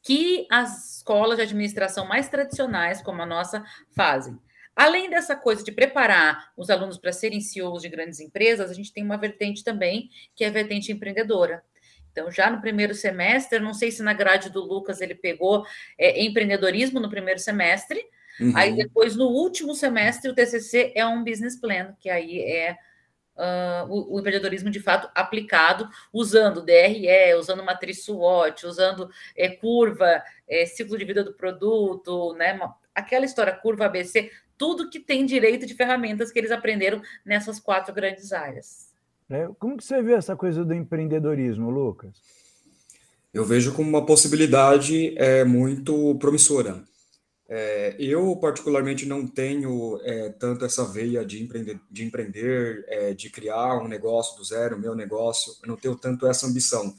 que 0.00 0.46
as 0.48 0.98
escolas 0.98 1.38
de 1.38 1.42
administração 1.42 2.06
mais 2.06 2.28
tradicionais, 2.28 3.02
como 3.02 3.20
a 3.20 3.26
nossa, 3.26 3.64
fazem. 3.96 4.38
Além 4.76 5.10
dessa 5.10 5.34
coisa 5.34 5.64
de 5.64 5.72
preparar 5.72 6.52
os 6.56 6.70
alunos 6.70 6.98
para 6.98 7.12
serem 7.12 7.40
CEOs 7.40 7.82
de 7.82 7.88
grandes 7.88 8.20
empresas, 8.20 8.70
a 8.70 8.74
gente 8.74 8.92
tem 8.92 9.02
uma 9.02 9.18
vertente 9.18 9.64
também, 9.64 10.08
que 10.36 10.44
é 10.44 10.46
a 10.46 10.52
vertente 10.52 10.92
empreendedora. 10.92 11.64
Então, 12.20 12.30
já 12.30 12.50
no 12.50 12.60
primeiro 12.60 12.94
semestre, 12.94 13.58
não 13.58 13.72
sei 13.72 13.90
se 13.90 14.02
na 14.02 14.12
grade 14.12 14.50
do 14.50 14.60
Lucas 14.60 15.00
ele 15.00 15.14
pegou 15.14 15.64
é, 15.98 16.22
empreendedorismo 16.22 17.00
no 17.00 17.08
primeiro 17.08 17.40
semestre, 17.40 17.98
uhum. 18.38 18.52
aí 18.54 18.76
depois 18.76 19.16
no 19.16 19.26
último 19.26 19.74
semestre 19.74 20.30
o 20.30 20.34
TCC 20.34 20.92
é 20.94 21.06
um 21.06 21.24
business 21.24 21.58
plan, 21.58 21.94
que 21.98 22.10
aí 22.10 22.40
é 22.40 22.76
uh, 23.36 23.88
o, 23.88 24.14
o, 24.14 24.20
empreendedorismo 24.20 24.68
de 24.68 24.80
fato 24.80 25.10
aplicado, 25.14 25.88
usando 26.12 26.62
DRE, 26.62 27.34
usando 27.38 27.64
matriz 27.64 28.04
SWOT, 28.04 28.66
usando 28.66 29.08
é, 29.34 29.48
curva, 29.48 30.22
é, 30.46 30.66
ciclo 30.66 30.98
de 30.98 31.06
vida 31.06 31.24
do 31.24 31.32
produto, 31.32 32.34
né? 32.34 32.58
Aquela 32.94 33.24
história 33.24 33.52
curva 33.54 33.86
ABC, 33.86 34.30
tudo 34.58 34.90
que 34.90 35.00
tem 35.00 35.24
direito 35.24 35.64
de 35.64 35.74
ferramentas 35.74 36.30
que 36.30 36.38
eles 36.38 36.50
aprenderam 36.50 37.00
nessas 37.24 37.58
quatro 37.58 37.94
grandes 37.94 38.30
áreas. 38.30 38.89
Né? 39.30 39.48
Como 39.60 39.76
que 39.76 39.84
você 39.84 40.02
vê 40.02 40.14
essa 40.14 40.34
coisa 40.34 40.64
do 40.64 40.74
empreendedorismo, 40.74 41.70
Lucas? 41.70 42.10
Eu 43.32 43.44
vejo 43.44 43.72
como 43.72 43.88
uma 43.88 44.04
possibilidade 44.04 45.16
é, 45.16 45.44
muito 45.44 46.16
promissora. 46.16 46.82
É, 47.48 47.94
eu, 47.98 48.36
particularmente, 48.36 49.06
não 49.06 49.26
tenho 49.26 50.00
é, 50.02 50.30
tanto 50.30 50.64
essa 50.64 50.84
veia 50.84 51.24
de 51.24 51.40
empreender, 51.42 51.80
de, 51.88 52.04
empreender 52.04 52.84
é, 52.88 53.14
de 53.14 53.30
criar 53.30 53.78
um 53.78 53.86
negócio 53.86 54.36
do 54.36 54.44
zero, 54.44 54.78
meu 54.78 54.96
negócio, 54.96 55.54
eu 55.62 55.68
não 55.68 55.76
tenho 55.76 55.94
tanto 55.94 56.26
essa 56.26 56.46
ambição. 56.46 56.92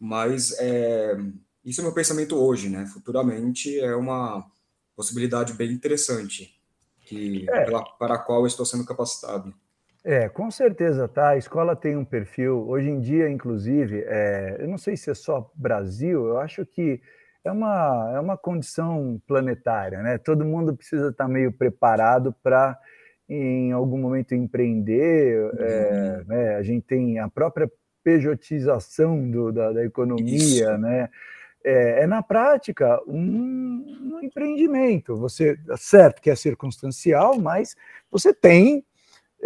Mas 0.00 0.52
é, 0.58 1.14
isso 1.62 1.82
é 1.82 1.84
meu 1.84 1.92
pensamento 1.92 2.36
hoje, 2.36 2.70
né? 2.70 2.86
Futuramente 2.86 3.78
é 3.80 3.94
uma 3.94 4.46
possibilidade 4.94 5.52
bem 5.52 5.72
interessante 5.72 6.58
que, 7.02 7.46
é. 7.50 7.64
pela, 7.64 7.82
para 7.82 8.14
a 8.14 8.18
qual 8.18 8.40
eu 8.40 8.46
estou 8.46 8.64
sendo 8.64 8.84
capacitado. 8.84 9.54
É, 10.08 10.28
com 10.28 10.48
certeza, 10.52 11.08
tá? 11.08 11.30
A 11.30 11.36
escola 11.36 11.74
tem 11.74 11.96
um 11.96 12.04
perfil. 12.04 12.64
Hoje 12.68 12.88
em 12.88 13.00
dia, 13.00 13.28
inclusive, 13.28 14.04
é, 14.06 14.56
eu 14.60 14.68
não 14.68 14.78
sei 14.78 14.96
se 14.96 15.10
é 15.10 15.14
só 15.14 15.50
Brasil, 15.52 16.28
eu 16.28 16.38
acho 16.38 16.64
que 16.64 17.00
é 17.42 17.50
uma, 17.50 18.12
é 18.14 18.20
uma 18.20 18.36
condição 18.36 19.20
planetária, 19.26 20.00
né? 20.04 20.16
Todo 20.16 20.44
mundo 20.44 20.76
precisa 20.76 21.08
estar 21.08 21.26
meio 21.26 21.50
preparado 21.50 22.32
para, 22.40 22.78
em 23.28 23.72
algum 23.72 23.98
momento, 23.98 24.32
empreender. 24.32 25.50
É, 25.58 26.24
né? 26.24 26.54
A 26.54 26.62
gente 26.62 26.86
tem 26.86 27.18
a 27.18 27.28
própria 27.28 27.68
pejotização 28.04 29.28
do, 29.28 29.50
da, 29.50 29.72
da 29.72 29.84
economia, 29.84 30.36
Isso. 30.36 30.78
né? 30.78 31.10
É, 31.64 32.02
é, 32.02 32.06
na 32.06 32.22
prática 32.22 33.02
um, 33.08 34.12
um 34.12 34.20
empreendimento. 34.22 35.16
Você, 35.16 35.58
certo 35.76 36.22
que 36.22 36.30
é 36.30 36.36
circunstancial, 36.36 37.40
mas 37.40 37.74
você 38.08 38.32
tem 38.32 38.84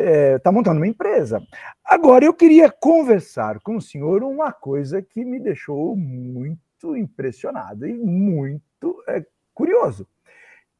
está 0.00 0.10
é, 0.10 0.38
tá 0.38 0.52
montando 0.52 0.78
uma 0.78 0.86
empresa. 0.86 1.42
Agora, 1.84 2.24
eu 2.24 2.34
queria 2.34 2.70
conversar 2.70 3.60
com 3.60 3.76
o 3.76 3.80
senhor 3.80 4.22
uma 4.22 4.52
coisa 4.52 5.02
que 5.02 5.24
me 5.24 5.38
deixou 5.38 5.94
muito 5.96 6.96
impressionado 6.96 7.86
e 7.86 7.92
muito 7.92 9.02
é, 9.08 9.24
curioso. 9.54 10.06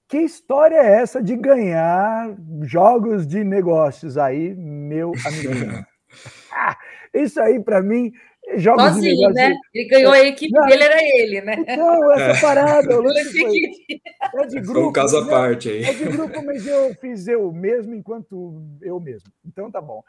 Que 0.08 0.18
história 0.18 0.76
é 0.76 1.00
essa 1.00 1.22
de 1.22 1.36
ganhar 1.36 2.34
jogos 2.62 3.26
de 3.26 3.44
negócios 3.44 4.18
aí, 4.18 4.54
meu 4.56 5.12
amigo? 5.24 5.86
ah, 6.52 6.76
isso 7.14 7.40
aí, 7.40 7.60
para 7.60 7.80
mim, 7.80 8.12
jogos 8.58 8.84
Sozinho, 8.84 9.30
né? 9.30 9.54
Ele 9.72 9.88
ganhou 9.88 10.12
a 10.12 10.20
equipe 10.20 10.52
não, 10.52 10.66
dele, 10.66 10.82
era 10.82 10.98
ele, 11.02 11.40
né? 11.40 11.56
Não, 11.76 12.12
essa 12.12 12.38
é. 12.38 12.40
parada, 12.40 12.98
o 12.98 13.02
Lúcio 13.02 13.30
foi, 13.32 14.42
é 14.42 14.46
de 14.46 14.60
grupo. 14.60 14.74
Foi 14.74 14.84
um 14.84 14.92
caso 14.92 15.18
à 15.18 15.26
parte 15.26 15.68
aí. 15.68 15.84
É 15.84 15.92
de 15.92 16.04
grupo, 16.04 16.44
mas 16.44 16.66
eu 16.66 16.94
fiz 16.96 17.26
eu 17.26 17.52
mesmo 17.52 17.94
enquanto 17.94 18.62
eu 18.82 18.98
mesmo. 19.00 19.30
Então 19.44 19.70
tá 19.70 19.80
bom. 19.80 20.02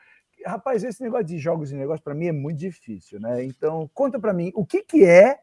Rapaz, 0.46 0.84
esse 0.84 1.02
negócio 1.04 1.26
de 1.26 1.38
jogos 1.38 1.72
e 1.72 1.76
negócios 1.76 2.04
para 2.04 2.16
mim 2.16 2.28
é 2.28 2.32
muito 2.32 2.58
difícil, 2.58 3.20
né? 3.20 3.44
Então 3.44 3.90
conta 3.94 4.20
para 4.20 4.34
mim 4.34 4.52
o 4.56 4.66
que 4.66 4.82
que 4.82 5.06
é 5.06 5.40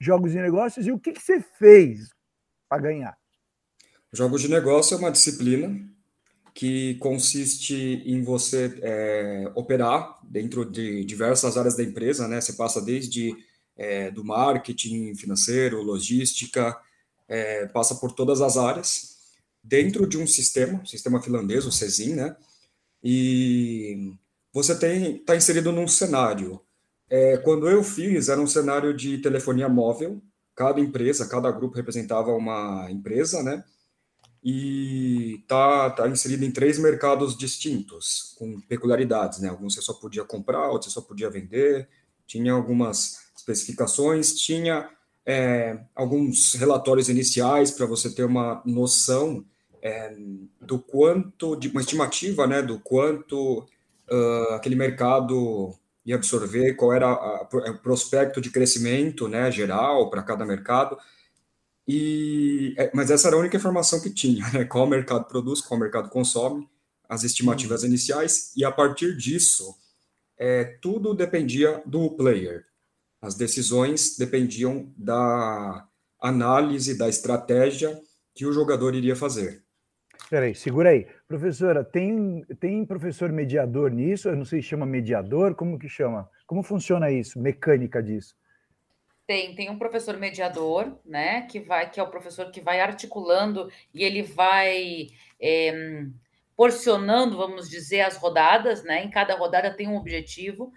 jogos 0.00 0.34
e 0.34 0.38
negócios 0.38 0.86
e 0.86 0.92
o 0.92 0.98
que 0.98 1.12
que 1.12 1.22
você 1.22 1.40
fez 1.40 2.10
para 2.68 2.82
ganhar. 2.82 3.16
Jogos 4.12 4.42
de 4.42 4.48
negócio 4.48 4.94
é 4.94 4.98
uma 4.98 5.12
disciplina 5.12 5.78
que 6.58 6.96
consiste 6.96 8.02
em 8.04 8.20
você 8.20 8.80
é, 8.82 9.52
operar 9.54 10.18
dentro 10.24 10.68
de 10.68 11.04
diversas 11.04 11.56
áreas 11.56 11.76
da 11.76 11.84
empresa, 11.84 12.26
né? 12.26 12.40
Você 12.40 12.54
passa 12.54 12.82
desde 12.82 13.32
é, 13.76 14.10
do 14.10 14.24
marketing 14.24 15.14
financeiro, 15.14 15.80
logística, 15.80 16.76
é, 17.28 17.66
passa 17.68 17.94
por 17.94 18.10
todas 18.10 18.40
as 18.40 18.56
áreas 18.56 19.18
dentro 19.62 20.04
de 20.04 20.18
um 20.18 20.26
sistema, 20.26 20.84
sistema 20.84 21.22
finlandês, 21.22 21.64
o 21.64 21.70
CESIM, 21.70 22.14
né? 22.14 22.36
E 23.04 24.12
você 24.52 24.76
tem 24.76 25.14
está 25.14 25.36
inserido 25.36 25.70
num 25.70 25.86
cenário. 25.86 26.60
É, 27.08 27.36
quando 27.36 27.68
eu 27.68 27.84
fiz, 27.84 28.28
era 28.28 28.40
um 28.40 28.48
cenário 28.48 28.92
de 28.92 29.18
telefonia 29.18 29.68
móvel. 29.68 30.20
Cada 30.56 30.80
empresa, 30.80 31.28
cada 31.28 31.52
grupo 31.52 31.76
representava 31.76 32.32
uma 32.32 32.90
empresa, 32.90 33.44
né? 33.44 33.62
E 34.42 35.40
está 35.42 35.90
tá 35.90 36.08
inserido 36.08 36.44
em 36.44 36.50
três 36.50 36.78
mercados 36.78 37.36
distintos, 37.36 38.34
com 38.38 38.60
peculiaridades, 38.60 39.40
né? 39.40 39.48
Alguns 39.48 39.74
você 39.74 39.82
só 39.82 39.92
podia 39.94 40.24
comprar, 40.24 40.68
outros 40.68 40.92
você 40.92 41.00
só 41.00 41.06
podia 41.06 41.30
vender, 41.30 41.88
tinha 42.26 42.52
algumas 42.52 43.30
especificações, 43.36 44.34
tinha 44.34 44.88
é, 45.26 45.78
alguns 45.94 46.54
relatórios 46.54 47.08
iniciais 47.08 47.70
para 47.70 47.86
você 47.86 48.14
ter 48.14 48.24
uma 48.24 48.62
noção 48.64 49.44
é, 49.82 50.14
do 50.60 50.78
quanto, 50.78 51.56
de 51.56 51.68
uma 51.68 51.80
estimativa, 51.80 52.46
né, 52.46 52.62
do 52.62 52.78
quanto 52.78 53.66
uh, 54.10 54.54
aquele 54.54 54.74
mercado 54.74 55.74
ia 56.04 56.16
absorver, 56.16 56.74
qual 56.74 56.92
era 56.92 57.12
o 57.52 57.78
prospecto 57.78 58.40
de 58.40 58.50
crescimento, 58.50 59.28
né, 59.28 59.50
geral 59.52 60.08
para 60.08 60.22
cada 60.22 60.46
mercado, 60.46 60.96
e, 61.88 62.74
é, 62.76 62.90
mas 62.92 63.10
essa 63.10 63.28
era 63.28 63.36
a 63.36 63.40
única 63.40 63.56
informação 63.56 63.98
que 63.98 64.10
tinha, 64.10 64.46
né? 64.52 64.64
Qual 64.66 64.84
o 64.84 64.88
mercado 64.88 65.24
produz, 65.24 65.62
qual 65.62 65.78
o 65.78 65.80
mercado 65.80 66.10
consome, 66.10 66.68
as 67.08 67.24
estimativas 67.24 67.80
uhum. 67.80 67.88
iniciais, 67.88 68.52
e 68.54 68.62
a 68.62 68.70
partir 68.70 69.16
disso, 69.16 69.74
é, 70.38 70.64
tudo 70.82 71.14
dependia 71.14 71.82
do 71.86 72.10
player. 72.10 72.66
As 73.22 73.34
decisões 73.34 74.18
dependiam 74.18 74.92
da 74.96 75.88
análise, 76.20 76.96
da 76.96 77.08
estratégia 77.08 77.98
que 78.34 78.44
o 78.44 78.52
jogador 78.52 78.94
iria 78.94 79.16
fazer. 79.16 79.64
Peraí, 80.28 80.54
segura 80.54 80.90
aí. 80.90 81.06
Professora, 81.26 81.82
tem, 81.82 82.44
tem 82.60 82.84
professor 82.84 83.32
mediador 83.32 83.90
nisso? 83.90 84.28
Eu 84.28 84.36
não 84.36 84.44
sei 84.44 84.60
se 84.60 84.68
chama 84.68 84.84
mediador, 84.84 85.54
como 85.54 85.78
que 85.78 85.88
chama? 85.88 86.28
Como 86.46 86.62
funciona 86.62 87.10
isso, 87.10 87.40
mecânica 87.40 88.02
disso? 88.02 88.34
Tem, 89.28 89.54
tem 89.54 89.68
um 89.68 89.76
professor 89.76 90.16
mediador, 90.16 90.98
né? 91.04 91.42
Que 91.42 91.60
vai, 91.60 91.90
que 91.90 92.00
é 92.00 92.02
o 92.02 92.08
professor 92.08 92.50
que 92.50 92.62
vai 92.62 92.80
articulando 92.80 93.70
e 93.92 94.02
ele 94.02 94.22
vai 94.22 95.08
é, 95.38 96.06
porcionando, 96.56 97.36
vamos 97.36 97.68
dizer, 97.68 98.00
as 98.00 98.16
rodadas, 98.16 98.82
né? 98.84 99.04
Em 99.04 99.10
cada 99.10 99.36
rodada 99.36 99.70
tem 99.70 99.86
um 99.86 99.98
objetivo. 99.98 100.72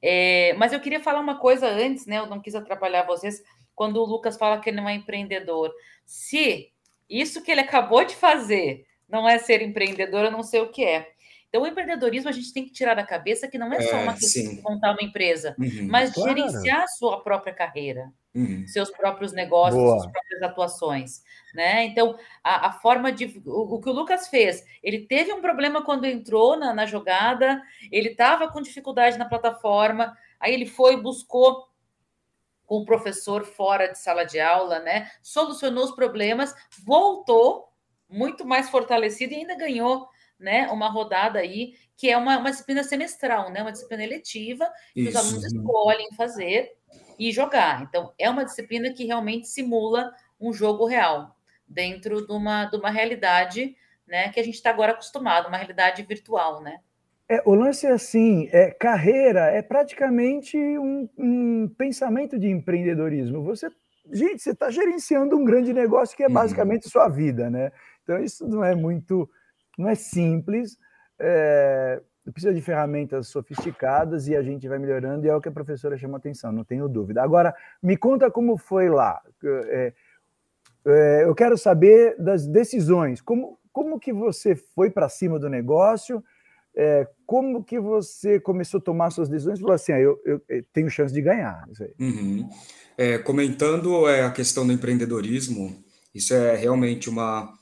É, 0.00 0.54
mas 0.54 0.72
eu 0.72 0.78
queria 0.78 1.00
falar 1.00 1.18
uma 1.18 1.40
coisa 1.40 1.66
antes, 1.66 2.06
né? 2.06 2.18
Eu 2.18 2.26
não 2.26 2.40
quis 2.40 2.54
atrapalhar 2.54 3.02
vocês 3.02 3.42
quando 3.74 3.96
o 3.96 4.06
Lucas 4.06 4.36
fala 4.36 4.60
que 4.60 4.70
ele 4.70 4.76
não 4.76 4.88
é 4.88 4.94
empreendedor. 4.94 5.74
Se 6.04 6.70
isso 7.10 7.42
que 7.42 7.50
ele 7.50 7.62
acabou 7.62 8.04
de 8.04 8.14
fazer 8.14 8.86
não 9.08 9.28
é 9.28 9.36
ser 9.36 9.62
empreendedor, 9.62 10.26
eu 10.26 10.30
não 10.30 10.44
sei 10.44 10.60
o 10.60 10.70
que 10.70 10.84
é. 10.84 11.10
Então, 11.48 11.62
o 11.62 11.66
empreendedorismo 11.66 12.28
a 12.28 12.32
gente 12.32 12.52
tem 12.52 12.64
que 12.64 12.72
tirar 12.72 12.94
da 12.94 13.04
cabeça 13.04 13.48
que 13.48 13.56
não 13.56 13.72
é 13.72 13.80
só 13.80 13.96
uma 13.96 14.12
é, 14.12 14.16
questão 14.16 14.54
de 14.54 14.62
montar 14.62 14.92
uma 14.92 15.02
empresa, 15.02 15.54
uhum, 15.58 15.88
mas 15.88 16.12
claro. 16.12 16.30
gerenciar 16.30 16.82
a 16.82 16.88
sua 16.88 17.22
própria 17.22 17.54
carreira, 17.54 18.12
uhum. 18.34 18.66
seus 18.66 18.90
próprios 18.90 19.32
negócios, 19.32 19.80
Boa. 19.80 20.00
suas 20.00 20.12
próprias 20.12 20.42
atuações. 20.42 21.22
Né? 21.54 21.84
Então, 21.84 22.18
a, 22.42 22.68
a 22.68 22.72
forma 22.72 23.10
de. 23.12 23.40
O, 23.46 23.76
o, 23.76 23.80
que 23.80 23.88
o 23.88 23.92
Lucas 23.92 24.28
fez, 24.28 24.64
ele 24.82 25.06
teve 25.06 25.32
um 25.32 25.40
problema 25.40 25.82
quando 25.82 26.04
entrou 26.04 26.58
na, 26.58 26.74
na 26.74 26.84
jogada, 26.84 27.62
ele 27.90 28.10
estava 28.10 28.48
com 28.48 28.60
dificuldade 28.60 29.16
na 29.16 29.24
plataforma, 29.24 30.16
aí 30.40 30.52
ele 30.52 30.66
foi, 30.66 31.00
buscou 31.00 31.68
com 32.66 32.78
o 32.78 32.84
professor 32.84 33.44
fora 33.44 33.86
de 33.86 33.98
sala 33.98 34.24
de 34.24 34.40
aula, 34.40 34.80
né? 34.80 35.08
Solucionou 35.22 35.84
os 35.84 35.92
problemas, 35.92 36.52
voltou 36.84 37.72
muito 38.08 38.44
mais 38.44 38.68
fortalecido 38.68 39.32
e 39.32 39.36
ainda 39.36 39.56
ganhou 39.56 40.08
né, 40.38 40.68
uma 40.68 40.88
rodada 40.88 41.38
aí, 41.38 41.74
que 41.96 42.10
é 42.10 42.16
uma, 42.16 42.38
uma 42.38 42.50
disciplina 42.50 42.82
semestral, 42.82 43.50
né, 43.50 43.62
uma 43.62 43.72
disciplina 43.72 44.04
eletiva, 44.04 44.70
que 44.92 45.00
Isso. 45.02 45.10
os 45.10 45.16
alunos 45.16 45.44
escolhem 45.44 46.08
fazer 46.16 46.72
e 47.18 47.32
jogar. 47.32 47.82
Então, 47.82 48.12
é 48.18 48.28
uma 48.28 48.44
disciplina 48.44 48.92
que 48.92 49.04
realmente 49.04 49.48
simula 49.48 50.12
um 50.40 50.52
jogo 50.52 50.86
real, 50.86 51.34
dentro 51.66 52.26
de 52.26 52.32
uma, 52.32 52.66
de 52.66 52.76
uma 52.76 52.90
realidade 52.90 53.74
né, 54.06 54.28
que 54.30 54.38
a 54.38 54.44
gente 54.44 54.54
está 54.54 54.70
agora 54.70 54.92
acostumado, 54.92 55.48
uma 55.48 55.56
realidade 55.56 56.02
virtual, 56.02 56.62
né? 56.62 56.78
É, 57.28 57.42
o 57.44 57.54
lance 57.54 57.84
é 57.86 57.90
assim, 57.90 58.48
é, 58.52 58.70
carreira 58.70 59.46
é 59.46 59.60
praticamente 59.60 60.56
um, 60.56 61.08
um 61.18 61.68
pensamento 61.76 62.38
de 62.38 62.48
empreendedorismo. 62.48 63.42
Você, 63.42 63.68
gente, 64.12 64.40
você 64.40 64.52
está 64.52 64.70
gerenciando 64.70 65.36
um 65.36 65.44
grande 65.44 65.72
negócio 65.72 66.16
que 66.16 66.22
é 66.22 66.28
uhum. 66.28 66.34
basicamente 66.34 66.84
uhum. 66.84 66.90
sua 66.90 67.08
vida, 67.08 67.50
né? 67.50 67.72
Então 68.04 68.22
isso 68.22 68.46
não 68.46 68.62
é 68.62 68.76
muito 68.76 69.28
não 69.76 69.88
é 69.88 69.94
simples, 69.94 70.78
é, 71.18 72.00
precisa 72.32 72.52
de 72.52 72.60
ferramentas 72.60 73.28
sofisticadas 73.28 74.28
e 74.28 74.36
a 74.36 74.42
gente 74.42 74.66
vai 74.68 74.78
melhorando, 74.78 75.26
e 75.26 75.28
é 75.28 75.34
o 75.34 75.40
que 75.40 75.48
a 75.48 75.52
professora 75.52 75.96
chama 75.96 76.18
atenção, 76.18 76.52
não 76.52 76.64
tenho 76.64 76.88
dúvida. 76.88 77.22
Agora, 77.22 77.54
me 77.82 77.96
conta 77.96 78.30
como 78.30 78.56
foi 78.56 78.88
lá. 78.88 79.20
É, 79.44 79.92
é, 80.86 81.24
eu 81.24 81.34
quero 81.34 81.56
saber 81.56 82.16
das 82.18 82.46
decisões. 82.46 83.20
Como, 83.20 83.58
como 83.72 83.98
que 83.98 84.12
você 84.12 84.54
foi 84.54 84.90
para 84.90 85.08
cima 85.08 85.38
do 85.38 85.48
negócio? 85.48 86.22
É, 86.74 87.08
como 87.24 87.64
que 87.64 87.80
você 87.80 88.38
começou 88.38 88.78
a 88.78 88.82
tomar 88.82 89.10
suas 89.10 89.28
decisões? 89.28 89.58
Falou 89.58 89.74
assim, 89.74 89.92
ah, 89.92 90.00
eu, 90.00 90.20
eu, 90.24 90.42
eu, 90.48 90.64
tenho 90.72 90.90
chance 90.90 91.12
de 91.12 91.22
ganhar. 91.22 91.64
Uhum. 91.98 92.48
É, 92.98 93.18
comentando 93.18 94.08
é, 94.08 94.24
a 94.24 94.30
questão 94.30 94.66
do 94.66 94.72
empreendedorismo, 94.72 95.74
isso 96.14 96.34
é 96.34 96.54
realmente 96.54 97.08
uma 97.08 97.55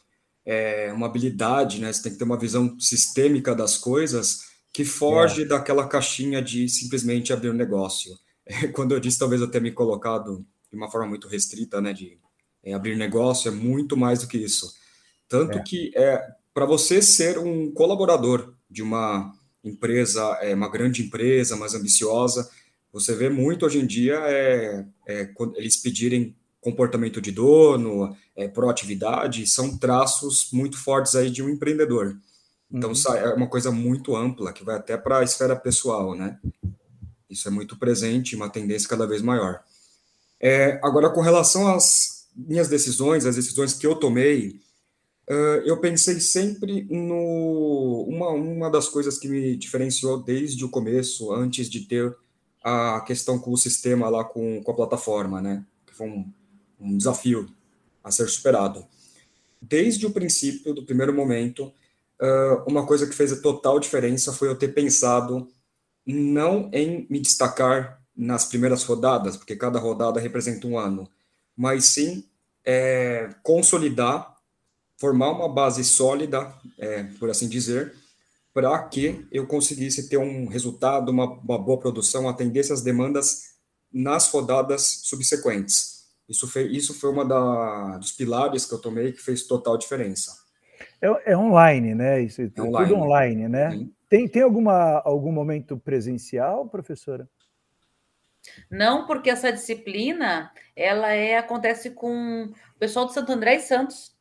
é, 0.45 0.93
uma 0.93 1.07
habilidade, 1.07 1.81
né? 1.81 1.93
Você 1.93 2.03
tem 2.03 2.13
que 2.13 2.19
ter 2.19 2.25
uma 2.25 2.39
visão 2.39 2.79
sistêmica 2.79 3.55
das 3.55 3.77
coisas 3.77 4.53
que 4.73 4.85
foge 4.85 5.43
é. 5.43 5.47
daquela 5.47 5.87
caixinha 5.87 6.43
de 6.43 6.69
simplesmente 6.69 7.33
abrir 7.33 7.51
um 7.51 7.55
negócio. 7.55 8.17
Quando 8.75 8.93
eu 8.93 9.01
disse, 9.01 9.19
talvez 9.19 9.41
eu 9.41 9.51
tenha 9.51 9.63
me 9.63 9.73
colocado 9.73 10.45
de 10.71 10.77
uma 10.77 10.91
forma 10.91 11.09
muito 11.09 11.29
restrita, 11.29 11.81
né? 11.81 11.93
De 11.93 12.19
é, 12.63 12.75
abrir 12.75 12.97
negócio, 12.97 13.49
é 13.49 13.55
muito 13.55 13.97
mais 13.97 14.21
do 14.21 14.29
que 14.29 14.39
isso. 14.39 14.75
Tanto 15.29 15.59
é. 15.59 15.63
que 15.63 15.93
é 15.97 16.27
para 16.53 16.67
você 16.67 17.03
ser 17.03 17.39
um 17.39 17.73
colaborador 17.73 18.55
de 18.71 18.83
uma 18.83 19.33
empresa, 19.63 20.23
é, 20.41 20.55
uma 20.55 20.69
grande 20.69 21.03
empresa, 21.03 21.57
mais 21.57 21.75
ambiciosa, 21.75 22.49
você 22.92 23.14
vê 23.14 23.29
muito 23.29 23.66
hoje 23.66 23.81
em 23.81 23.87
dia 23.87 24.14
é, 24.29 24.87
é, 25.09 25.35
eles 25.57 25.77
pedirem 25.77 26.37
comportamento 26.64 27.20
de 27.20 27.31
dono, 27.31 28.16
é, 28.35 28.48
proatividade, 28.48 29.46
são 29.46 29.77
traços 29.77 30.48
muito 30.50 30.79
fortes 30.79 31.14
aí 31.14 31.31
de 31.31 31.42
um 31.42 31.50
empreendedor. 31.50 32.16
Então, 32.72 32.90
uhum. 32.90 33.14
é 33.14 33.35
uma 33.35 33.46
coisa 33.46 33.70
muito 33.70 34.16
ampla, 34.16 34.50
que 34.50 34.64
vai 34.64 34.77
até 34.77 34.96
para 34.96 35.18
a 35.18 35.22
esfera 35.22 35.55
pessoal, 35.55 36.14
né? 36.14 36.38
Isso 37.29 37.46
é 37.46 37.50
muito 37.50 37.79
presente, 37.79 38.35
uma 38.35 38.48
tendência 38.48 38.88
cada 38.88 39.07
vez 39.07 39.20
maior. 39.20 39.61
É, 40.40 40.81
agora, 40.83 41.11
com 41.11 41.20
relação 41.20 41.68
às 41.68 42.27
minhas 42.35 42.66
decisões, 42.66 43.27
as 43.27 43.37
decisões 43.37 43.74
que 43.74 43.87
eu 43.87 43.94
tomei, 43.94 44.59
uh, 45.29 45.61
eu 45.66 45.79
pensei 45.79 46.18
sempre 46.18 46.87
no... 46.90 48.07
Uma, 48.09 48.31
uma 48.31 48.70
das 48.70 48.88
coisas 48.88 49.18
que 49.18 49.29
me 49.29 49.55
diferenciou 49.55 50.22
desde 50.22 50.64
o 50.64 50.70
começo, 50.70 51.31
antes 51.31 51.68
de 51.68 51.81
ter 51.81 52.16
a 52.62 53.03
questão 53.07 53.38
com 53.38 53.53
o 53.53 53.59
sistema 53.59 54.09
lá, 54.09 54.24
com, 54.24 54.62
com 54.62 54.72
a 54.72 54.74
plataforma, 54.74 55.42
né? 55.42 55.62
Que 55.87 55.94
foi 55.94 56.09
um, 56.09 56.33
um 56.85 56.97
desafio 56.97 57.49
a 58.03 58.11
ser 58.11 58.29
superado. 58.29 58.85
Desde 59.61 60.07
o 60.07 60.11
princípio, 60.11 60.75
do 60.75 60.85
primeiro 60.85 61.14
momento, 61.14 61.73
uma 62.66 62.87
coisa 62.87 63.07
que 63.07 63.14
fez 63.14 63.33
a 63.33 63.40
total 63.40 63.81
diferença 63.81 64.33
foi 64.33 64.49
eu 64.49 64.57
ter 64.57 64.68
pensado 64.68 65.49
não 66.07 66.70
em 66.73 67.07
me 67.09 67.18
destacar 67.18 68.01
nas 68.16 68.44
primeiras 68.44 68.85
rodadas, 68.85 69.37
porque 69.37 69.57
cada 69.57 69.79
rodada 69.79 70.20
representa 70.20 70.66
um 70.66 70.79
ano, 70.79 71.09
mas 71.57 71.87
sim 71.87 72.25
é, 72.64 73.31
consolidar, 73.42 74.37
formar 74.97 75.31
uma 75.31 75.49
base 75.49 75.83
sólida, 75.85 76.53
é, 76.79 77.05
por 77.18 77.29
assim 77.31 77.49
dizer, 77.49 77.94
para 78.53 78.79
que 78.85 79.27
eu 79.33 79.47
conseguisse 79.47 80.09
ter 80.09 80.16
um 80.16 80.47
resultado, 80.47 81.11
uma, 81.11 81.25
uma 81.25 81.59
boa 81.59 81.79
produção, 81.79 82.29
atender 82.29 82.61
essas 82.61 82.83
demandas 82.83 83.55
nas 83.92 84.29
rodadas 84.29 85.01
subsequentes. 85.03 85.93
Isso 86.29 86.49
foi, 86.49 86.65
isso 86.69 86.95
foi 86.99 87.11
uma 87.11 87.25
da, 87.25 87.99
dos 87.99 88.13
pilares 88.13 88.65
que 88.65 88.75
eu 88.75 88.81
tomei 88.81 89.13
que 89.13 89.21
fez 89.21 89.47
total 89.47 89.77
diferença. 89.77 90.33
É, 91.01 91.33
é 91.33 91.37
online, 91.37 91.95
né? 91.95 92.21
Isso 92.23 92.41
é 92.41 92.61
online. 92.61 92.89
tudo 92.89 93.01
online, 93.01 93.49
né? 93.49 93.87
Tem, 94.09 94.29
tem 94.29 94.43
alguma, 94.43 95.03
algum 95.05 95.33
momento 95.33 95.77
presencial, 95.77 96.69
professora? 96.69 97.29
Não, 98.71 99.07
porque 99.07 99.31
essa 99.31 99.53
disciplina 99.53 100.51
ela 100.77 101.13
é 101.13 101.37
acontece 101.37 101.91
com 101.91 102.45
o 102.45 102.79
pessoal 102.79 103.07
do 103.07 103.13
Santo 103.13 103.33
André 103.33 103.57
e 103.57 103.61
Santos. 103.61 104.13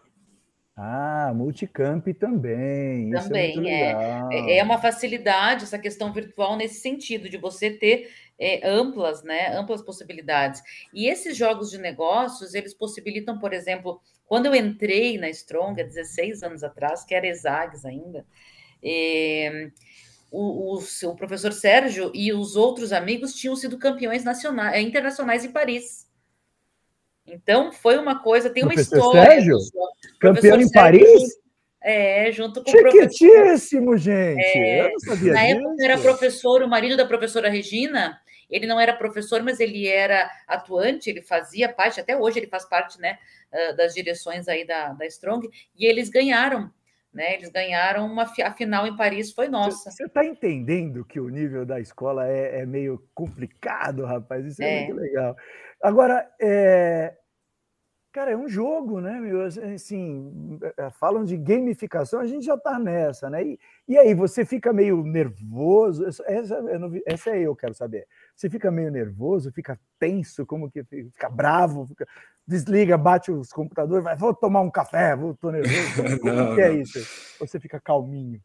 Ah, 0.75 1.31
multicamp 1.36 2.07
também. 2.19 3.12
Também 3.12 3.69
é, 3.71 3.91
é, 4.31 4.57
é. 4.57 4.63
uma 4.63 4.79
facilidade 4.79 5.65
essa 5.65 5.77
questão 5.77 6.12
virtual 6.12 6.57
nesse 6.57 6.79
sentido 6.81 7.29
de 7.29 7.38
você 7.38 7.69
ter 7.69 8.09
é, 8.39 8.67
amplas, 8.67 9.23
né, 9.23 9.55
amplas 9.55 9.83
possibilidades. 9.83 10.63
E 10.91 11.07
esses 11.07 11.38
jogos 11.38 11.69
de 11.69 11.77
negócios, 11.77 12.55
eles 12.55 12.73
possibilitam, 12.73 13.38
por 13.38 13.53
exemplo, 13.53 14.01
quando 14.25 14.47
eu 14.47 14.55
entrei 14.55 15.17
na 15.19 15.29
Strong 15.29 15.79
há 15.79 15.86
16 15.86 16.41
anos 16.41 16.63
atrás, 16.63 17.03
que 17.03 17.13
era 17.13 17.27
Exags 17.27 17.86
ainda, 17.86 18.25
é, 18.83 19.69
o, 20.31 20.75
o, 20.75 20.79
o, 20.79 21.15
professor 21.15 21.53
Sérgio 21.53 22.12
e 22.15 22.33
os 22.33 22.55
outros 22.55 22.91
amigos 22.91 23.36
tinham 23.36 23.55
sido 23.55 23.77
campeões 23.77 24.23
nacionais, 24.23 24.83
internacionais 24.83 25.45
em 25.45 25.51
Paris. 25.51 26.07
Então, 27.25 27.71
foi 27.71 27.97
uma 27.97 28.21
coisa, 28.21 28.49
tem 28.49 28.63
uma 28.63 28.73
história. 28.73 29.21
Sérgio? 29.21 29.57
Campeão 30.23 30.59
em 30.59 30.71
Paris? 30.71 31.43
É, 31.81 32.31
junto 32.31 32.63
com 32.63 32.69
o 32.69 32.73
professor. 32.73 33.97
gente! 33.97 34.39
É, 34.39 34.86
eu 34.86 34.91
não 34.91 34.99
sabia 34.99 35.33
Na 35.33 35.43
época 35.43 35.83
era 35.83 35.97
professor, 35.97 36.63
o 36.63 36.67
marido 36.67 36.95
da 36.95 37.05
professora 37.05 37.49
Regina, 37.49 38.17
ele 38.49 38.65
não 38.65 38.79
era 38.79 38.93
professor, 38.93 39.43
mas 39.43 39.59
ele 39.59 39.88
era 39.88 40.31
atuante, 40.47 41.09
ele 41.09 41.21
fazia 41.21 41.67
parte, 41.67 41.99
até 41.99 42.15
hoje 42.15 42.39
ele 42.39 42.47
faz 42.47 42.63
parte, 42.63 42.99
né, 43.01 43.17
das 43.75 43.93
direções 43.93 44.47
aí 44.47 44.65
da, 44.65 44.93
da 44.93 45.05
Strong, 45.07 45.49
e 45.77 45.86
eles 45.86 46.09
ganharam, 46.09 46.71
né, 47.13 47.33
eles 47.33 47.49
ganharam 47.49 48.05
uma 48.05 48.23
a 48.23 48.53
final 48.53 48.88
em 48.88 48.95
Paris, 48.95 49.33
foi 49.33 49.49
nossa. 49.49 49.91
Você 49.91 50.05
está 50.05 50.23
entendendo 50.23 51.03
que 51.03 51.19
o 51.19 51.27
nível 51.27 51.65
da 51.65 51.81
escola 51.81 52.29
é, 52.29 52.62
é 52.62 52.65
meio 52.65 53.03
complicado, 53.13 54.05
rapaz, 54.05 54.45
isso 54.45 54.63
é, 54.63 54.83
é. 54.83 54.86
muito 54.86 55.01
legal. 55.01 55.36
Agora, 55.81 56.25
é, 56.41 57.13
Cara, 58.13 58.30
é 58.30 58.38
um 58.38 58.47
jogo, 58.47 59.02
né? 59.02 59.19
Meu? 59.19 59.41
Assim, 59.41 60.60
é, 60.78 60.91
falam 60.91 61.26
de 61.26 61.36
gamificação, 61.36 62.19
a 62.19 62.28
gente 62.28 62.45
já 62.45 62.54
está 62.54 62.78
nessa, 62.78 63.28
né? 63.28 63.43
E, 63.43 63.60
e, 63.88 63.97
aí, 63.97 64.13
você 64.13 64.45
fica 64.45 64.71
meio 64.71 65.04
nervoso? 65.04 66.06
Essa, 66.06 66.23
essa 67.08 67.30
é 67.32 67.41
eu 67.41 67.56
quero 67.56 67.73
saber. 67.73 68.06
Você 68.36 68.52
fica 68.52 68.69
meio 68.69 68.91
nervoso, 68.91 69.52
fica 69.52 69.80
tenso, 69.97 70.45
como 70.45 70.69
que 70.69 70.84
fica 70.84 71.28
bravo, 71.28 71.88
fica, 71.88 72.08
desliga, 72.45 72.99
bate 72.99 73.32
os 73.32 73.52
computadores, 73.52 74.04
vai, 74.04 74.15
vou 74.15 74.32
tomar 74.32 74.62
um 74.62 74.69
café, 74.69 75.15
vou, 75.15 75.34
tô 75.34 75.49
nervoso. 75.49 75.73
Como 76.21 76.34
não, 76.34 76.54
que 76.54 76.62
é 76.62 76.71
isso? 76.71 76.99
Você 77.39 77.60
fica 77.60 77.82
calminho? 77.82 78.39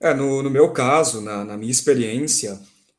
É, 0.00 0.12
no, 0.12 0.42
no 0.42 0.50
meu 0.50 0.72
caso, 0.72 1.20
na, 1.20 1.44
na 1.44 1.56
minha 1.56 1.70
experiência, 1.70 2.58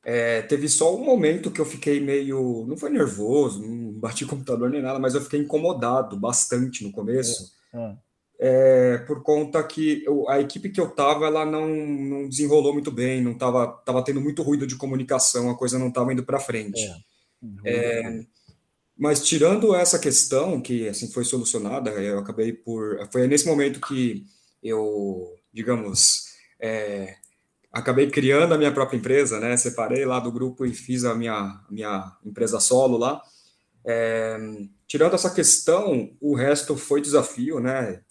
é, 0.10 0.42
teve 0.42 0.70
só 0.70 0.96
um 0.96 1.04
momento 1.04 1.52
que 1.52 1.60
eu 1.60 1.66
fiquei 1.66 2.00
meio. 2.00 2.66
Não 2.66 2.78
foi 2.78 2.90
nervoso, 2.90 3.62
não 3.62 3.92
bati 3.92 4.24
o 4.24 4.28
computador 4.28 4.70
nem 4.70 4.82
nada, 4.82 4.98
mas 5.00 5.14
eu 5.14 5.22
fiquei 5.22 5.42
incomodado 5.42 6.18
bastante 6.18 6.82
no 6.82 6.94
começo. 6.94 7.52
É, 7.74 7.78
é. 7.78 8.94
é, 8.94 8.98
por 9.00 9.22
conta 9.22 9.62
que 9.62 10.06
eu, 10.06 10.30
a 10.30 10.40
equipe 10.40 10.70
que 10.70 10.80
eu 10.80 10.88
estava 10.88 11.26
ela 11.26 11.46
não, 11.46 11.68
não 11.68 12.30
desenrolou 12.30 12.72
muito 12.72 12.90
bem, 12.90 13.22
não 13.22 13.34
estava 13.34 13.68
tava 13.68 14.02
tendo 14.02 14.22
muito 14.22 14.42
ruído 14.44 14.66
de 14.66 14.78
comunicação, 14.78 15.50
a 15.50 15.58
coisa 15.58 15.78
não 15.78 15.90
estava 15.90 16.14
indo 16.14 16.24
para 16.24 16.40
frente. 16.40 16.80
É. 17.66 17.70
É, 17.70 18.26
mas 18.98 19.28
tirando 19.28 19.76
essa 19.76 20.00
questão 20.00 20.62
que 20.62 20.88
assim 20.88 21.12
foi 21.12 21.26
solucionada, 21.26 21.90
eu 21.90 22.20
acabei 22.20 22.54
por 22.54 22.98
foi 23.12 23.28
nesse 23.28 23.46
momento 23.46 23.82
que 23.82 24.24
eu, 24.64 25.36
digamos, 25.52 26.28
é, 26.62 27.18
acabei 27.72 28.10
criando 28.10 28.54
a 28.54 28.58
minha 28.58 28.72
própria 28.72 28.98
empresa, 28.98 29.40
né? 29.40 29.56
Separei 29.58 30.06
lá 30.06 30.20
do 30.20 30.32
grupo 30.32 30.66
e 30.66 30.74
fiz 30.74 31.04
a 31.04 31.14
minha 31.14 31.62
minha 31.70 32.12
empresa 32.26 32.60
solo 32.60 32.98
lá. 32.98 33.22
É, 33.86 34.38
tirando 34.88 35.14
essa 35.14 35.30
questão, 35.30 36.12
o 36.20 36.36
resto 36.36 36.76
foi 36.76 37.02
desafio, 37.02 37.60
né? 37.60 38.02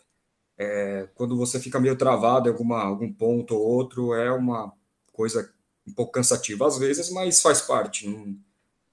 É, 0.59 1.09
quando 1.15 1.37
você 1.37 1.61
fica 1.61 1.79
meio 1.79 1.97
travado 1.97 2.49
em 2.49 2.53
alguma, 2.53 2.83
algum 2.83 3.13
ponto 3.13 3.55
ou 3.55 3.61
outro, 3.61 4.15
é 4.15 4.33
uma 4.33 4.73
coisa 5.13 5.51
um 5.87 5.93
pouco 5.93 6.13
cansativa 6.13 6.67
às 6.67 6.79
vezes, 6.79 7.11
mas 7.11 7.43
faz 7.43 7.61
parte. 7.61 8.09
Não, 8.09 8.37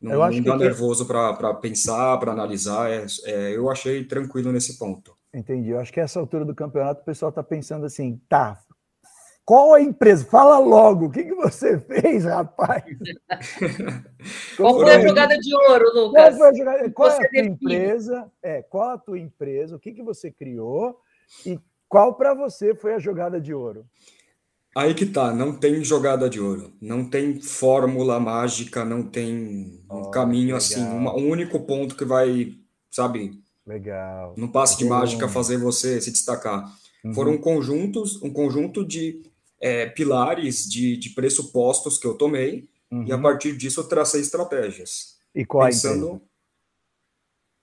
não, 0.02 0.12
eu 0.12 0.24
acho 0.24 0.38
não 0.40 0.44
dá 0.44 0.58
que 0.58 0.64
nervoso 0.66 1.06
para 1.06 1.54
pensar, 1.54 2.18
para 2.18 2.34
analisar. 2.34 2.92
É, 2.92 3.06
é, 3.24 3.56
eu 3.56 3.70
achei 3.70 4.04
tranquilo 4.04 4.52
nesse 4.52 4.78
ponto. 4.78 5.16
Entendi. 5.34 5.70
Eu 5.70 5.80
acho 5.80 5.92
que 5.92 6.00
essa 6.00 6.20
altura 6.20 6.44
do 6.44 6.54
campeonato 6.54 7.02
o 7.02 7.06
pessoal 7.06 7.30
está 7.30 7.42
pensando 7.42 7.86
assim, 7.86 8.22
tá, 8.28 8.62
qual 9.46 9.74
a 9.74 9.82
empresa? 9.82 10.26
Fala 10.26 10.58
logo, 10.60 11.06
o 11.06 11.12
que, 11.12 11.24
que 11.24 11.36
você 11.36 11.80
fez, 11.88 12.26
rapaz? 12.26 12.84
qual 14.58 14.80
foi 14.80 14.96
a 14.96 15.02
jogada 15.02 15.38
de 15.38 15.56
ouro, 15.56 15.86
Lucas? 15.94 16.38
Qual, 16.38 16.38
foi 16.38 16.48
a 16.48 16.54
jogada... 16.54 16.92
qual 16.92 17.10
é 17.10 17.26
a 17.26 17.30
tua 17.30 17.40
empresa? 17.40 18.32
É, 18.42 18.62
qual 18.62 18.90
a 18.92 18.98
tua 18.98 19.20
empresa? 19.20 19.76
O 19.76 19.80
que, 19.80 19.92
que 19.92 20.04
você 20.04 20.32
criou? 20.32 20.98
E 21.46 21.60
qual 21.90 22.16
para 22.16 22.34
você 22.34 22.74
foi 22.74 22.94
a 22.94 23.00
jogada 23.00 23.40
de 23.40 23.54
ouro? 23.54 23.86
Aí 24.76 24.96
que 24.96 25.06
tá, 25.06 25.32
não 25.32 25.54
tem 25.54 25.84
jogada 25.84 26.28
de 26.28 26.40
ouro, 26.40 26.74
não 26.82 27.08
tem 27.08 27.40
fórmula 27.40 28.20
mágica, 28.20 28.84
não 28.84 29.04
tem 29.04 29.84
um 29.88 30.02
oh, 30.02 30.10
caminho 30.10 30.46
legal. 30.46 30.58
assim, 30.58 30.82
uma, 30.82 31.16
um 31.16 31.30
único 31.30 31.60
ponto 31.60 31.96
que 31.96 32.04
vai, 32.04 32.56
sabe? 32.90 33.40
Legal. 33.68 34.34
No 34.36 34.52
passe 34.52 34.78
de 34.80 34.86
mágica 34.86 35.30
fazer 35.30 35.58
você 35.58 36.02
se 36.02 36.12
destacar. 36.12 36.74
Uhum. 37.04 37.14
Foram 37.14 37.38
conjuntos, 37.38 38.20
um 38.24 38.34
conjunto 38.34 38.84
de 38.84 39.22
é, 39.64 39.86
pilares 39.86 40.70
de, 40.70 40.98
de 40.98 41.12
pressupostos 41.12 41.98
que 41.98 42.06
eu 42.06 42.16
tomei 42.16 42.68
uhum. 42.92 43.06
e 43.08 43.14
a 43.14 43.16
uhum. 43.16 43.22
partir 43.22 43.56
disso 43.56 43.80
eu 43.80 43.86
tracei 43.86 44.20
estratégias. 44.20 45.18
E 45.34 45.46
qual 45.46 45.66
pensando, 45.66 46.06
a 46.06 46.10
empresa? 46.10 46.22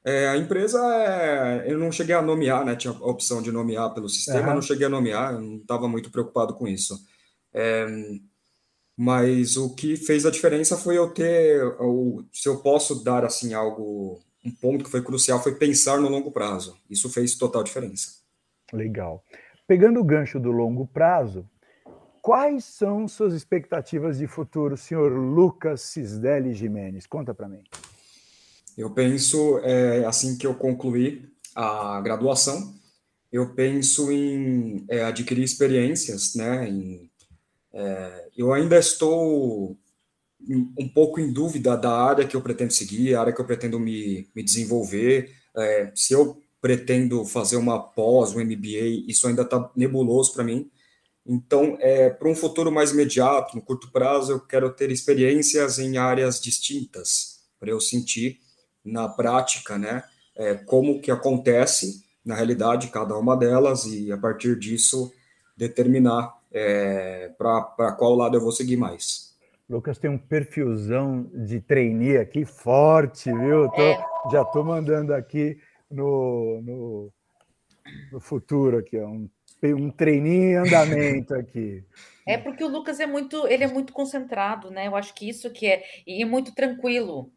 É, 0.02 0.28
a 0.28 0.36
empresa, 0.38 0.78
é, 0.78 1.70
eu 1.70 1.78
não 1.78 1.92
cheguei 1.92 2.14
a 2.14 2.22
nomear, 2.22 2.64
né? 2.64 2.74
Tinha 2.74 2.94
a 2.94 3.06
opção 3.06 3.42
de 3.42 3.52
nomear 3.52 3.92
pelo 3.92 4.08
sistema, 4.08 4.48
uhum. 4.48 4.54
não 4.54 4.62
cheguei 4.62 4.86
a 4.86 4.88
nomear, 4.90 5.34
eu 5.34 5.42
não 5.42 5.56
estava 5.58 5.86
muito 5.86 6.10
preocupado 6.10 6.54
com 6.54 6.66
isso. 6.66 6.98
É, 7.52 7.86
mas 8.96 9.58
o 9.58 9.74
que 9.74 9.94
fez 9.94 10.24
a 10.24 10.30
diferença 10.30 10.78
foi 10.78 10.96
eu 10.96 11.10
ter, 11.10 11.62
ou, 11.78 12.24
se 12.32 12.48
eu 12.48 12.62
posso 12.62 13.04
dar 13.04 13.26
assim 13.26 13.52
algo, 13.52 14.20
um 14.42 14.50
ponto 14.50 14.84
que 14.84 14.90
foi 14.90 15.02
crucial 15.02 15.42
foi 15.42 15.54
pensar 15.54 16.00
no 16.00 16.08
longo 16.08 16.32
prazo. 16.32 16.78
Isso 16.88 17.10
fez 17.10 17.34
total 17.34 17.62
diferença. 17.62 18.20
Legal. 18.72 19.22
Pegando 19.66 20.00
o 20.00 20.04
gancho 20.04 20.40
do 20.40 20.50
longo 20.50 20.86
prazo, 20.86 21.46
quais 22.30 22.64
são 22.64 23.08
suas 23.08 23.34
expectativas 23.34 24.18
de 24.18 24.26
futuro, 24.28 24.76
senhor 24.76 25.10
Lucas 25.10 25.80
Cisdelli 25.80 26.54
Jimenez? 26.54 27.04
Conta 27.04 27.34
para 27.34 27.48
mim. 27.48 27.64
Eu 28.78 28.88
penso, 28.90 29.58
é, 29.64 30.04
assim 30.04 30.38
que 30.38 30.46
eu 30.46 30.54
concluir 30.54 31.28
a 31.56 32.00
graduação, 32.00 32.72
eu 33.32 33.52
penso 33.52 34.12
em 34.12 34.84
é, 34.88 35.02
adquirir 35.02 35.42
experiências, 35.42 36.36
né? 36.36 36.68
Em, 36.68 37.10
é, 37.72 38.28
eu 38.36 38.52
ainda 38.52 38.78
estou 38.78 39.76
um 40.78 40.88
pouco 40.88 41.18
em 41.18 41.32
dúvida 41.32 41.76
da 41.76 41.90
área 41.90 42.28
que 42.28 42.36
eu 42.36 42.40
pretendo 42.40 42.72
seguir, 42.72 43.16
a 43.16 43.22
área 43.22 43.32
que 43.32 43.40
eu 43.40 43.44
pretendo 43.44 43.80
me, 43.80 44.28
me 44.36 44.44
desenvolver. 44.44 45.34
É, 45.56 45.90
se 45.96 46.12
eu 46.12 46.40
pretendo 46.62 47.24
fazer 47.24 47.56
uma 47.56 47.82
pós, 47.82 48.36
um 48.36 48.38
MBA, 48.38 49.08
isso 49.08 49.26
ainda 49.26 49.42
está 49.42 49.68
nebuloso 49.74 50.32
para 50.32 50.44
mim. 50.44 50.70
Então, 51.26 51.76
é, 51.80 52.10
para 52.10 52.28
um 52.28 52.34
futuro 52.34 52.72
mais 52.72 52.92
imediato, 52.92 53.54
no 53.54 53.62
curto 53.62 53.90
prazo, 53.92 54.32
eu 54.32 54.40
quero 54.40 54.70
ter 54.72 54.90
experiências 54.90 55.78
em 55.78 55.98
áreas 55.98 56.40
distintas, 56.40 57.40
para 57.58 57.70
eu 57.70 57.80
sentir 57.80 58.40
na 58.84 59.08
prática, 59.08 59.78
né, 59.78 60.02
é, 60.34 60.54
como 60.54 61.00
que 61.00 61.10
acontece 61.10 62.02
na 62.24 62.34
realidade 62.34 62.88
cada 62.88 63.16
uma 63.16 63.36
delas 63.36 63.84
e 63.84 64.10
a 64.10 64.16
partir 64.16 64.58
disso 64.58 65.12
determinar 65.56 66.34
é, 66.52 67.30
para 67.36 67.92
qual 67.92 68.14
lado 68.14 68.36
eu 68.36 68.40
vou 68.40 68.52
seguir 68.52 68.76
mais. 68.76 69.30
Lucas 69.68 69.98
tem 69.98 70.10
um 70.10 70.18
perfilzão 70.18 71.30
de 71.32 71.60
trainee 71.60 72.16
aqui 72.16 72.44
forte, 72.44 73.32
viu? 73.32 73.68
Tô, 73.68 73.80
é. 73.80 74.04
Já 74.32 74.42
estou 74.42 74.64
mandando 74.64 75.14
aqui 75.14 75.58
no, 75.88 76.60
no, 76.62 77.12
no, 78.10 78.20
futuro 78.20 78.78
aqui, 78.78 78.98
ó, 78.98 79.06
um, 79.06 79.28
um 79.62 79.90
trainee 79.90 80.52
em 80.52 80.56
andamento 80.56 81.34
aqui. 81.34 81.84
É 82.26 82.38
porque 82.38 82.62
o 82.62 82.68
Lucas 82.68 83.00
é 83.00 83.06
muito, 83.06 83.46
ele 83.46 83.64
é 83.64 83.66
muito 83.66 83.92
concentrado, 83.92 84.70
né? 84.70 84.86
Eu 84.86 84.94
acho 84.94 85.14
que 85.14 85.28
isso 85.28 85.50
que 85.50 85.66
é 85.66 85.82
e 86.06 86.24
muito 86.24 86.54
tranquilo. 86.54 87.32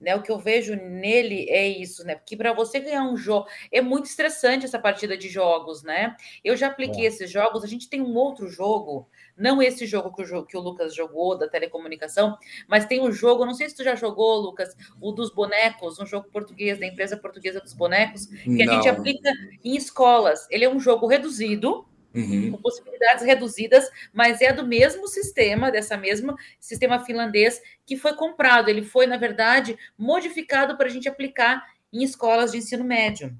Né, 0.00 0.16
o 0.16 0.22
que 0.22 0.32
eu 0.32 0.38
vejo 0.38 0.74
nele 0.74 1.46
é 1.50 1.68
isso, 1.68 2.02
né? 2.06 2.14
Porque 2.14 2.34
para 2.34 2.54
você 2.54 2.80
ganhar 2.80 3.02
um 3.02 3.18
jogo 3.18 3.46
é 3.70 3.82
muito 3.82 4.06
estressante 4.06 4.64
essa 4.64 4.78
partida 4.78 5.14
de 5.14 5.28
jogos, 5.28 5.82
né? 5.82 6.16
Eu 6.42 6.56
já 6.56 6.68
apliquei 6.68 7.04
é. 7.04 7.08
esses 7.08 7.30
jogos. 7.30 7.62
A 7.62 7.66
gente 7.66 7.86
tem 7.86 8.00
um 8.00 8.14
outro 8.14 8.48
jogo, 8.48 9.06
não 9.36 9.60
esse 9.60 9.86
jogo 9.86 10.10
que 10.10 10.22
o, 10.22 10.46
que 10.46 10.56
o 10.56 10.60
Lucas 10.60 10.94
jogou 10.94 11.36
da 11.36 11.46
telecomunicação, 11.46 12.38
mas 12.66 12.86
tem 12.86 13.02
um 13.02 13.12
jogo. 13.12 13.44
Não 13.44 13.52
sei 13.52 13.68
se 13.68 13.76
tu 13.76 13.84
já 13.84 13.94
jogou, 13.94 14.40
Lucas, 14.40 14.74
o 14.98 15.12
dos 15.12 15.30
bonecos, 15.34 15.98
um 16.00 16.06
jogo 16.06 16.28
português 16.32 16.80
da 16.80 16.86
empresa 16.86 17.18
portuguesa 17.18 17.60
dos 17.60 17.74
bonecos, 17.74 18.24
que 18.24 18.64
não. 18.64 18.72
a 18.72 18.76
gente 18.76 18.88
aplica 18.88 19.30
em 19.62 19.76
escolas. 19.76 20.46
Ele 20.50 20.64
é 20.64 20.70
um 20.70 20.80
jogo 20.80 21.06
reduzido 21.06 21.86
Uhum. 22.12 22.50
com 22.50 22.58
possibilidades 22.58 23.24
reduzidas, 23.24 23.88
mas 24.12 24.40
é 24.40 24.52
do 24.52 24.66
mesmo 24.66 25.06
sistema, 25.06 25.70
dessa 25.70 25.96
mesma 25.96 26.34
sistema 26.58 27.04
finlandês 27.04 27.62
que 27.86 27.96
foi 27.96 28.14
comprado. 28.14 28.68
Ele 28.68 28.82
foi, 28.82 29.06
na 29.06 29.16
verdade, 29.16 29.78
modificado 29.96 30.76
para 30.76 30.86
a 30.86 30.90
gente 30.90 31.08
aplicar 31.08 31.64
em 31.92 32.02
escolas 32.02 32.52
de 32.52 32.58
ensino 32.58 32.84
médio. 32.84 33.36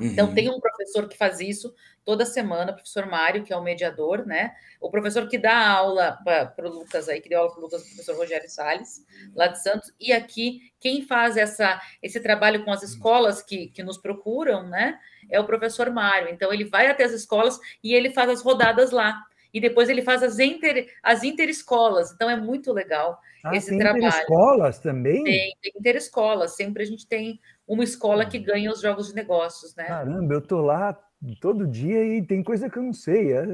Então, 0.00 0.26
uhum. 0.26 0.32
Então, 0.32 0.34
tem 0.34 0.50
um 0.50 0.60
professor 0.60 1.08
que 1.08 1.16
faz 1.16 1.40
isso 1.40 1.74
toda 2.04 2.24
semana, 2.24 2.72
o 2.72 2.74
professor 2.74 3.06
Mário, 3.06 3.44
que 3.44 3.52
é 3.52 3.56
o 3.56 3.62
mediador, 3.62 4.24
né? 4.26 4.52
O 4.80 4.90
professor 4.90 5.28
que 5.28 5.36
dá 5.36 5.68
aula 5.68 6.18
para 6.24 6.66
o 6.66 6.70
Lucas 6.70 7.08
aí, 7.08 7.20
que 7.20 7.28
deu 7.28 7.40
aula 7.40 7.50
para 7.50 7.58
o 7.58 7.62
Lucas, 7.62 7.82
o 7.82 7.86
professor 7.86 8.16
Rogério 8.16 8.48
Salles, 8.48 9.04
lá 9.34 9.48
de 9.48 9.62
Santos. 9.62 9.92
E 10.00 10.12
aqui, 10.12 10.72
quem 10.80 11.02
faz 11.02 11.36
essa, 11.36 11.80
esse 12.02 12.18
trabalho 12.20 12.64
com 12.64 12.72
as 12.72 12.82
escolas 12.82 13.42
que, 13.42 13.68
que 13.68 13.82
nos 13.82 13.98
procuram, 13.98 14.66
né? 14.66 14.98
É 15.30 15.38
o 15.38 15.44
professor 15.44 15.90
Mário. 15.90 16.30
Então, 16.30 16.52
ele 16.52 16.64
vai 16.64 16.86
até 16.86 17.04
as 17.04 17.12
escolas 17.12 17.58
e 17.84 17.94
ele 17.94 18.10
faz 18.10 18.30
as 18.30 18.40
rodadas 18.40 18.90
lá. 18.90 19.22
E 19.52 19.60
depois 19.60 19.88
ele 19.88 20.02
faz 20.02 20.22
as, 20.22 20.38
inter, 20.38 20.88
as 21.02 21.22
interescolas. 21.24 22.12
Então, 22.12 22.30
é 22.30 22.36
muito 22.36 22.72
legal 22.72 23.18
ah, 23.44 23.54
esse 23.54 23.70
tem 23.70 23.78
trabalho. 23.78 24.06
Interescolas 24.06 24.78
também? 24.78 25.24
Tem, 25.24 25.56
tem 25.60 25.72
interescolas. 25.76 26.56
Sempre 26.56 26.82
a 26.82 26.86
gente 26.86 27.06
tem 27.06 27.40
uma 27.68 27.84
escola 27.84 28.24
que 28.24 28.38
ganha 28.38 28.72
os 28.72 28.80
jogos 28.80 29.08
de 29.08 29.14
negócios, 29.14 29.76
né? 29.76 29.84
Caramba, 29.84 30.34
eu 30.34 30.40
tô 30.40 30.62
lá 30.62 30.98
todo 31.40 31.66
dia 31.66 32.02
e 32.02 32.22
tem 32.22 32.42
coisa 32.42 32.70
que 32.70 32.78
eu 32.78 32.82
não 32.82 32.94
sei. 32.94 33.32
É, 33.32 33.44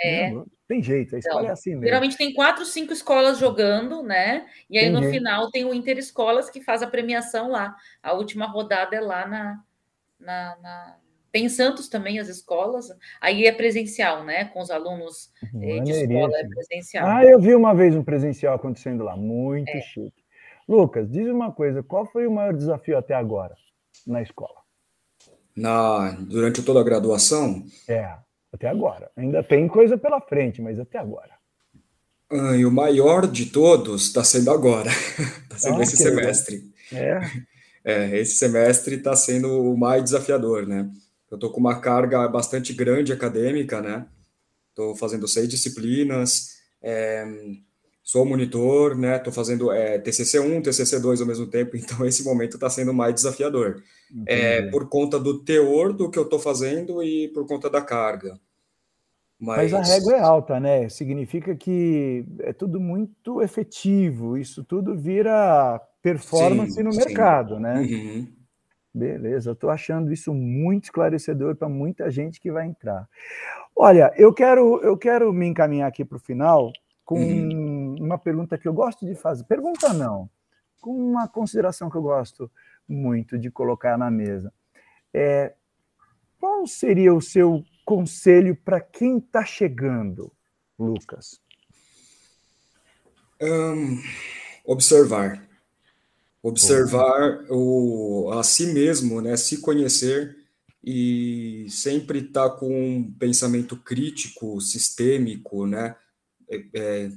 é. 0.00 0.30
Não, 0.30 0.46
tem 0.68 0.80
jeito, 0.80 1.16
a 1.16 1.18
escola 1.18 1.40
então, 1.40 1.50
é 1.50 1.52
assim 1.52 1.70
mesmo. 1.70 1.86
Geralmente 1.86 2.16
tem 2.16 2.32
quatro, 2.32 2.64
cinco 2.64 2.92
escolas 2.92 3.38
jogando, 3.38 4.02
né? 4.02 4.46
E 4.70 4.78
aí 4.78 4.88
no 4.88 5.02
final 5.10 5.50
tem 5.50 5.64
o 5.64 5.74
Interescolas 5.74 6.48
que 6.48 6.62
faz 6.62 6.82
a 6.82 6.86
premiação 6.86 7.50
lá. 7.50 7.74
A 8.00 8.12
última 8.12 8.46
rodada 8.46 8.94
é 8.94 9.00
lá 9.00 9.26
na, 9.26 9.60
na, 10.20 10.56
na... 10.62 10.96
Tem 11.32 11.46
em 11.46 11.48
Santos 11.48 11.88
também 11.88 12.20
as 12.20 12.28
escolas, 12.28 12.86
aí 13.20 13.44
é 13.44 13.50
presencial, 13.50 14.24
né? 14.24 14.44
Com 14.44 14.60
os 14.60 14.70
alunos 14.70 15.32
eh, 15.60 15.80
de 15.80 15.90
escola, 15.90 16.38
é 16.38 16.46
presencial. 16.46 17.08
Ah, 17.08 17.24
eu 17.24 17.40
vi 17.40 17.56
uma 17.56 17.74
vez 17.74 17.96
um 17.96 18.04
presencial 18.04 18.54
acontecendo 18.54 19.02
lá, 19.02 19.16
muito 19.16 19.68
é. 19.70 19.80
chique. 19.80 20.23
Lucas, 20.68 21.10
diz 21.10 21.28
uma 21.28 21.52
coisa, 21.52 21.82
qual 21.82 22.06
foi 22.06 22.26
o 22.26 22.32
maior 22.32 22.54
desafio 22.54 22.96
até 22.96 23.14
agora 23.14 23.54
na 24.06 24.22
escola? 24.22 24.64
Na, 25.56 26.12
durante 26.12 26.62
toda 26.62 26.80
a 26.80 26.84
graduação? 26.84 27.64
É, 27.88 28.16
até 28.52 28.68
agora. 28.68 29.10
Ainda 29.16 29.42
tem 29.42 29.68
coisa 29.68 29.96
pela 29.96 30.20
frente, 30.20 30.60
mas 30.62 30.78
até 30.80 30.98
agora. 30.98 31.30
Ah, 32.30 32.56
e 32.56 32.64
o 32.64 32.70
maior 32.70 33.26
de 33.26 33.46
todos 33.46 34.06
está 34.06 34.24
sendo 34.24 34.50
agora. 34.50 34.90
Está 34.90 35.58
sendo 35.58 35.80
ah, 35.80 35.82
esse 35.82 35.96
semestre. 35.96 36.62
É. 36.92 37.20
é. 37.84 38.18
Esse 38.18 38.36
semestre 38.36 38.96
está 38.96 39.14
sendo 39.14 39.72
o 39.72 39.76
mais 39.76 40.02
desafiador, 40.02 40.66
né? 40.66 40.90
Eu 41.30 41.36
estou 41.36 41.50
com 41.50 41.60
uma 41.60 41.80
carga 41.80 42.26
bastante 42.28 42.72
grande 42.72 43.12
acadêmica, 43.12 43.80
né? 43.80 44.06
Estou 44.70 44.96
fazendo 44.96 45.28
seis 45.28 45.48
disciplinas. 45.48 46.54
É, 46.82 47.24
sou 48.04 48.26
monitor, 48.26 48.94
né? 48.94 49.16
Estou 49.16 49.32
fazendo 49.32 49.72
é, 49.72 49.98
TCC1, 49.98 50.62
TCC2 50.62 51.20
ao 51.20 51.26
mesmo 51.26 51.46
tempo, 51.46 51.74
então 51.76 52.06
esse 52.06 52.22
momento 52.22 52.56
está 52.56 52.68
sendo 52.68 52.92
mais 52.92 53.14
desafiador. 53.14 53.82
É, 54.26 54.62
por 54.70 54.88
conta 54.88 55.18
do 55.18 55.42
teor 55.42 55.92
do 55.92 56.08
que 56.08 56.18
eu 56.18 56.22
estou 56.22 56.38
fazendo 56.38 57.02
e 57.02 57.28
por 57.28 57.46
conta 57.46 57.68
da 57.68 57.80
carga. 57.80 58.38
Mas... 59.40 59.72
Mas... 59.72 59.90
a 59.90 59.94
régua 59.94 60.12
é 60.12 60.20
alta, 60.20 60.60
né? 60.60 60.88
Significa 60.88 61.56
que 61.56 62.24
é 62.40 62.52
tudo 62.52 62.78
muito 62.78 63.42
efetivo, 63.42 64.36
isso 64.36 64.62
tudo 64.62 64.94
vira 64.94 65.80
performance 66.00 66.74
sim, 66.74 66.82
no 66.82 66.92
sim. 66.92 66.98
mercado, 66.98 67.58
né? 67.58 67.80
Uhum. 67.80 68.28
Beleza, 68.94 69.50
eu 69.50 69.54
estou 69.54 69.70
achando 69.70 70.12
isso 70.12 70.32
muito 70.32 70.84
esclarecedor 70.84 71.56
para 71.56 71.68
muita 71.68 72.08
gente 72.10 72.38
que 72.38 72.52
vai 72.52 72.66
entrar. 72.66 73.08
Olha, 73.74 74.12
eu 74.16 74.32
quero, 74.32 74.80
eu 74.82 74.96
quero 74.96 75.32
me 75.32 75.46
encaminhar 75.46 75.88
aqui 75.88 76.04
para 76.04 76.16
o 76.16 76.20
final 76.20 76.70
com 77.04 77.18
uhum. 77.18 77.63
Uma 78.04 78.18
pergunta 78.18 78.58
que 78.58 78.68
eu 78.68 78.72
gosto 78.72 79.06
de 79.06 79.14
fazer. 79.14 79.44
Pergunta 79.44 79.92
não, 79.92 80.28
com 80.80 80.94
uma 80.94 81.26
consideração 81.26 81.90
que 81.90 81.96
eu 81.96 82.02
gosto 82.02 82.50
muito 82.88 83.38
de 83.38 83.50
colocar 83.50 83.96
na 83.96 84.10
mesa. 84.10 84.52
É, 85.12 85.54
qual 86.38 86.66
seria 86.66 87.14
o 87.14 87.20
seu 87.20 87.64
conselho 87.84 88.56
para 88.56 88.80
quem 88.80 89.18
está 89.18 89.44
chegando, 89.44 90.32
Lucas? 90.78 91.40
Um, 93.40 94.02
observar. 94.64 95.42
Observar 96.42 97.46
o, 97.48 98.30
a 98.34 98.42
si 98.42 98.66
mesmo, 98.66 99.22
né? 99.22 99.36
se 99.36 99.60
conhecer 99.60 100.36
e 100.82 101.66
sempre 101.70 102.18
estar 102.18 102.50
tá 102.50 102.56
com 102.56 102.68
um 102.68 103.12
pensamento 103.12 103.76
crítico, 103.76 104.60
sistêmico, 104.60 105.66
né? 105.66 105.96
É, 106.46 106.64
é, 106.74 107.10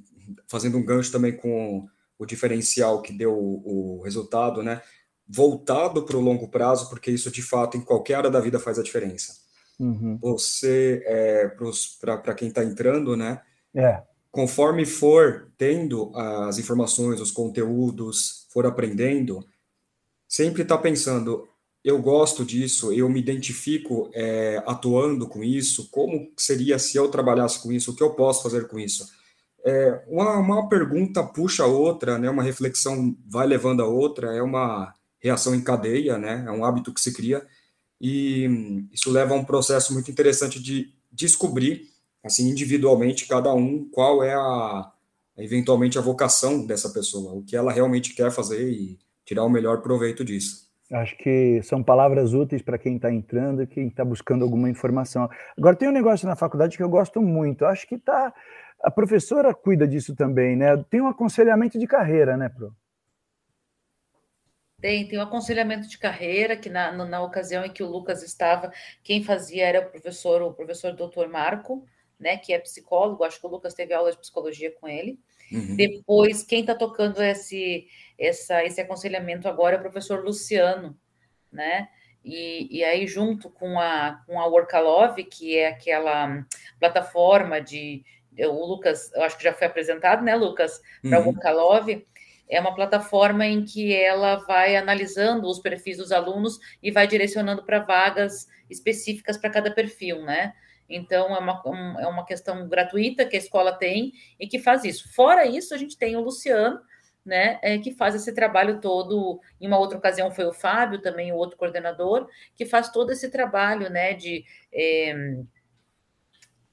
fazendo 0.47 0.77
um 0.77 0.85
gancho 0.85 1.11
também 1.11 1.35
com 1.35 1.87
o 2.17 2.25
diferencial 2.25 3.01
que 3.01 3.13
deu 3.13 3.33
o, 3.33 3.99
o 3.99 4.01
resultado, 4.01 4.63
né? 4.63 4.81
Voltado 5.27 6.03
para 6.03 6.17
o 6.17 6.21
longo 6.21 6.47
prazo, 6.47 6.89
porque 6.89 7.11
isso 7.11 7.29
de 7.29 7.41
fato 7.41 7.77
em 7.77 7.81
qualquer 7.81 8.15
área 8.15 8.29
da 8.29 8.39
vida 8.39 8.59
faz 8.59 8.79
a 8.79 8.83
diferença. 8.83 9.35
Uhum. 9.79 10.17
Você, 10.21 11.03
é, 11.05 11.51
para 12.21 12.33
quem 12.33 12.47
está 12.47 12.63
entrando, 12.63 13.15
né? 13.15 13.41
É. 13.75 14.01
Conforme 14.31 14.85
for 14.85 15.51
tendo 15.57 16.11
as 16.15 16.57
informações, 16.57 17.19
os 17.19 17.31
conteúdos, 17.31 18.47
for 18.49 18.65
aprendendo, 18.65 19.45
sempre 20.27 20.63
está 20.63 20.77
pensando, 20.77 21.47
eu 21.83 22.01
gosto 22.01 22.43
disso, 22.43 22.91
eu 22.91 23.07
me 23.07 23.19
identifico 23.19 24.09
é, 24.13 24.61
atuando 24.65 25.27
com 25.27 25.43
isso, 25.43 25.89
como 25.89 26.31
seria 26.35 26.77
se 26.77 26.97
eu 26.97 27.09
trabalhasse 27.09 27.61
com 27.61 27.71
isso, 27.71 27.91
o 27.91 27.95
que 27.95 28.03
eu 28.03 28.13
posso 28.13 28.43
fazer 28.43 28.67
com 28.67 28.77
isso? 28.77 29.07
É, 29.67 30.01
uma, 30.07 30.37
uma 30.37 30.69
pergunta 30.69 31.21
puxa 31.21 31.63
a 31.63 31.67
outra, 31.67 32.17
né, 32.17 32.29
uma 32.29 32.41
reflexão 32.41 33.13
vai 33.27 33.45
levando 33.45 33.81
a 33.81 33.85
outra, 33.85 34.33
é 34.33 34.41
uma 34.41 34.93
reação 35.21 35.53
em 35.53 35.61
cadeia, 35.61 36.17
né, 36.17 36.45
é 36.47 36.51
um 36.51 36.63
hábito 36.63 36.93
que 36.93 37.01
se 37.01 37.13
cria, 37.13 37.45
e 37.99 38.87
isso 38.93 39.11
leva 39.11 39.33
a 39.33 39.37
um 39.37 39.43
processo 39.43 39.93
muito 39.93 40.09
interessante 40.09 40.63
de 40.63 40.93
descobrir, 41.11 41.81
assim, 42.23 42.49
individualmente, 42.49 43.27
cada 43.27 43.53
um, 43.53 43.89
qual 43.91 44.23
é 44.23 44.33
a, 44.33 44.89
eventualmente, 45.37 45.97
a 45.97 46.01
vocação 46.01 46.65
dessa 46.65 46.89
pessoa, 46.89 47.33
o 47.33 47.43
que 47.43 47.55
ela 47.55 47.73
realmente 47.73 48.13
quer 48.13 48.31
fazer 48.31 48.71
e 48.71 48.97
tirar 49.25 49.43
o 49.43 49.49
melhor 49.49 49.81
proveito 49.81 50.23
disso. 50.23 50.67
Acho 50.89 51.17
que 51.17 51.61
são 51.63 51.83
palavras 51.83 52.33
úteis 52.33 52.61
para 52.61 52.77
quem 52.77 52.95
está 52.95 53.11
entrando 53.11 53.61
e 53.61 53.67
quem 53.67 53.87
está 53.87 54.05
buscando 54.05 54.45
alguma 54.45 54.69
informação. 54.69 55.29
Agora, 55.57 55.75
tem 55.75 55.89
um 55.89 55.91
negócio 55.91 56.25
na 56.25 56.35
faculdade 56.35 56.77
que 56.77 56.83
eu 56.83 56.87
gosto 56.87 57.21
muito. 57.21 57.65
Acho 57.65 57.85
que 57.85 57.97
tá, 57.97 58.33
a 58.81 58.91
professora 58.91 59.53
cuida 59.53 59.87
disso 59.87 60.15
também, 60.15 60.55
né? 60.55 60.77
Tem 60.89 61.01
um 61.01 61.07
aconselhamento 61.07 61.79
de 61.79 61.87
carreira, 61.87 62.37
né, 62.37 62.49
Pro? 62.49 62.75
Tem, 64.79 65.07
tem 65.07 65.17
um 65.17 65.23
aconselhamento 65.23 65.87
de 65.87 65.97
carreira, 65.97 66.55
que 66.55 66.69
na, 66.69 66.91
na 66.91 67.21
ocasião 67.21 67.65
em 67.65 67.71
que 67.71 67.81
o 67.81 67.89
Lucas 67.89 68.21
estava, 68.21 68.71
quem 69.03 69.23
fazia 69.23 69.65
era 69.65 69.81
o 69.81 69.89
professor, 69.89 70.41
o 70.43 70.53
professor 70.53 70.93
doutor 70.93 71.27
Marco, 71.27 71.83
né, 72.19 72.37
que 72.37 72.53
é 72.53 72.59
psicólogo, 72.59 73.23
acho 73.23 73.39
que 73.39 73.45
o 73.47 73.49
Lucas 73.49 73.73
teve 73.73 73.93
aula 73.93 74.11
de 74.11 74.19
psicologia 74.19 74.71
com 74.71 74.87
ele. 74.87 75.19
Uhum. 75.51 75.75
Depois, 75.75 76.43
quem 76.43 76.61
está 76.61 76.75
tocando 76.75 77.23
esse, 77.23 77.87
essa, 78.19 78.63
esse 78.63 78.81
aconselhamento 78.81 79.47
agora 79.47 79.75
é 79.75 79.79
o 79.79 79.81
professor 79.81 80.23
Luciano, 80.23 80.95
né? 81.51 81.89
E, 82.23 82.79
e 82.79 82.83
aí, 82.83 83.07
junto 83.07 83.49
com 83.49 83.79
a, 83.79 84.21
com 84.25 84.39
a 84.39 84.45
Workalove, 84.45 85.23
que 85.23 85.57
é 85.57 85.69
aquela 85.69 86.45
plataforma 86.79 87.61
de. 87.61 88.03
O 88.39 88.65
Lucas, 88.65 89.11
eu 89.13 89.23
acho 89.23 89.37
que 89.37 89.43
já 89.43 89.53
foi 89.53 89.67
apresentado, 89.67 90.23
né, 90.23 90.35
Lucas, 90.35 90.81
para 91.01 91.19
uhum. 91.19 91.23
a 91.23 91.27
Workalove 91.27 92.05
é 92.49 92.59
uma 92.59 92.73
plataforma 92.73 93.45
em 93.45 93.63
que 93.63 93.93
ela 93.93 94.37
vai 94.37 94.75
analisando 94.75 95.47
os 95.47 95.59
perfis 95.59 95.97
dos 95.97 96.11
alunos 96.11 96.59
e 96.81 96.91
vai 96.91 97.05
direcionando 97.07 97.63
para 97.63 97.79
vagas 97.79 98.47
específicas 98.69 99.37
para 99.37 99.49
cada 99.49 99.71
perfil, 99.71 100.21
né? 100.23 100.53
Então, 100.89 101.35
é 101.35 101.39
uma, 101.39 101.61
um, 101.67 101.99
é 101.99 102.07
uma 102.07 102.25
questão 102.25 102.67
gratuita 102.67 103.25
que 103.25 103.35
a 103.35 103.39
escola 103.39 103.73
tem 103.73 104.13
e 104.39 104.47
que 104.47 104.59
faz 104.59 104.85
isso. 104.85 105.13
Fora 105.13 105.45
isso, 105.45 105.73
a 105.73 105.77
gente 105.77 105.97
tem 105.97 106.15
o 106.15 106.21
Luciano, 106.21 106.79
né, 107.25 107.59
é, 107.61 107.77
que 107.77 107.91
faz 107.91 108.15
esse 108.15 108.33
trabalho 108.33 108.79
todo. 108.79 109.41
Em 109.59 109.67
uma 109.67 109.77
outra 109.77 109.97
ocasião 109.97 110.31
foi 110.31 110.45
o 110.45 110.53
Fábio, 110.53 111.01
também 111.01 111.33
o 111.33 111.35
outro 111.35 111.57
coordenador, 111.57 112.29
que 112.55 112.65
faz 112.65 112.89
todo 112.89 113.11
esse 113.11 113.29
trabalho, 113.29 113.89
né, 113.89 114.13
de. 114.13 114.45
É, 114.71 115.13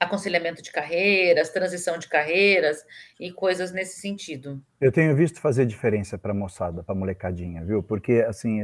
aconselhamento 0.04 0.62
de 0.62 0.70
carreiras, 0.70 1.50
transição 1.50 1.98
de 1.98 2.08
carreiras 2.08 2.84
e 3.18 3.32
coisas 3.32 3.72
nesse 3.72 4.00
sentido. 4.00 4.60
Eu 4.80 4.92
tenho 4.92 5.14
visto 5.14 5.40
fazer 5.40 5.66
diferença 5.66 6.16
para 6.16 6.32
a 6.32 6.34
moçada, 6.34 6.82
para 6.82 6.94
a 6.94 6.98
molecadinha, 6.98 7.64
viu? 7.64 7.82
Porque, 7.82 8.24
assim, 8.26 8.60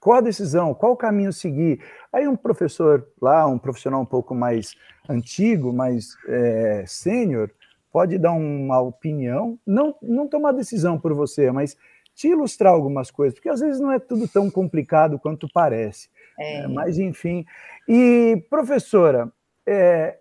qual 0.00 0.18
a 0.18 0.22
decisão, 0.22 0.74
qual 0.74 0.92
o 0.92 0.96
caminho 0.96 1.32
seguir? 1.32 1.80
Aí 2.12 2.26
um 2.26 2.36
professor 2.36 3.06
lá, 3.20 3.46
um 3.46 3.58
profissional 3.58 4.00
um 4.00 4.06
pouco 4.06 4.34
mais 4.34 4.74
antigo, 5.08 5.72
mais 5.72 6.16
é, 6.28 6.84
sênior, 6.86 7.50
pode 7.92 8.18
dar 8.18 8.32
uma 8.32 8.80
opinião, 8.80 9.58
não, 9.66 9.94
não 10.02 10.28
tomar 10.28 10.52
decisão 10.52 10.98
por 10.98 11.14
você, 11.14 11.50
mas 11.50 11.76
te 12.14 12.28
ilustrar 12.28 12.72
algumas 12.72 13.10
coisas, 13.10 13.34
porque 13.34 13.48
às 13.48 13.60
vezes 13.60 13.80
não 13.80 13.92
é 13.92 13.98
tudo 13.98 14.26
tão 14.26 14.50
complicado 14.50 15.18
quanto 15.18 15.48
parece. 15.52 16.08
É. 16.38 16.62
É, 16.62 16.68
mas, 16.68 16.98
enfim. 16.98 17.44
E, 17.88 18.44
professora, 18.50 19.32
é, 19.66 20.18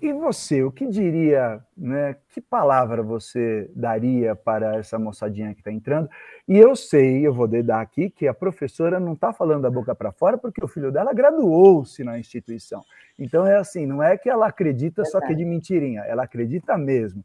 e 0.00 0.12
você, 0.12 0.62
o 0.62 0.70
que 0.70 0.86
diria, 0.86 1.60
né? 1.76 2.16
Que 2.28 2.40
palavra 2.40 3.02
você 3.02 3.70
daria 3.74 4.36
para 4.36 4.76
essa 4.76 4.98
moçadinha 4.98 5.54
que 5.54 5.60
está 5.60 5.72
entrando? 5.72 6.08
E 6.46 6.56
eu 6.56 6.76
sei, 6.76 7.26
eu 7.26 7.32
vou 7.32 7.48
dedar 7.48 7.80
aqui, 7.80 8.10
que 8.10 8.28
a 8.28 8.34
professora 8.34 9.00
não 9.00 9.14
está 9.14 9.32
falando 9.32 9.62
da 9.62 9.70
boca 9.70 9.94
para 9.94 10.12
fora, 10.12 10.36
porque 10.36 10.62
o 10.62 10.68
filho 10.68 10.92
dela 10.92 11.12
graduou-se 11.12 12.04
na 12.04 12.18
instituição. 12.18 12.82
Então 13.18 13.46
é 13.46 13.56
assim, 13.56 13.86
não 13.86 14.02
é 14.02 14.18
que 14.18 14.28
ela 14.28 14.46
acredita 14.46 15.04
só 15.04 15.20
que 15.20 15.32
é 15.32 15.34
de 15.34 15.44
mentirinha, 15.44 16.02
ela 16.02 16.24
acredita 16.24 16.76
mesmo. 16.76 17.24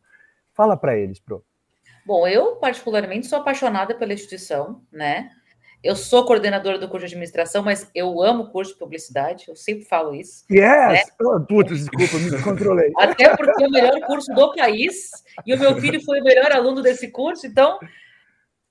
Fala 0.53 0.77
para 0.77 0.97
eles, 0.97 1.19
Pro. 1.19 1.43
Bom, 2.05 2.27
eu 2.27 2.55
particularmente 2.55 3.27
sou 3.27 3.39
apaixonada 3.39 3.93
pela 3.93 4.13
instituição, 4.13 4.81
né? 4.91 5.29
Eu 5.83 5.95
sou 5.95 6.25
coordenadora 6.25 6.77
do 6.77 6.87
curso 6.87 7.07
de 7.07 7.13
administração, 7.13 7.63
mas 7.63 7.89
eu 7.95 8.21
amo 8.21 8.51
curso 8.51 8.73
de 8.73 8.79
publicidade, 8.79 9.45
eu 9.47 9.55
sempre 9.55 9.83
falo 9.83 10.13
isso. 10.13 10.45
Yes! 10.51 11.07
Né? 11.07 11.13
Oh, 11.19 11.39
putz, 11.39 11.89
desculpa, 11.89 12.17
me 12.17 12.43
controlei. 12.43 12.91
Até 12.97 13.35
porque 13.35 13.63
é 13.63 13.67
o 13.67 13.71
melhor 13.71 13.99
curso 14.01 14.31
do 14.31 14.53
país, 14.53 15.09
e 15.43 15.53
o 15.55 15.59
meu 15.59 15.75
filho 15.81 15.99
foi 16.03 16.21
o 16.21 16.23
melhor 16.23 16.51
aluno 16.51 16.83
desse 16.83 17.09
curso, 17.09 17.47
então, 17.47 17.79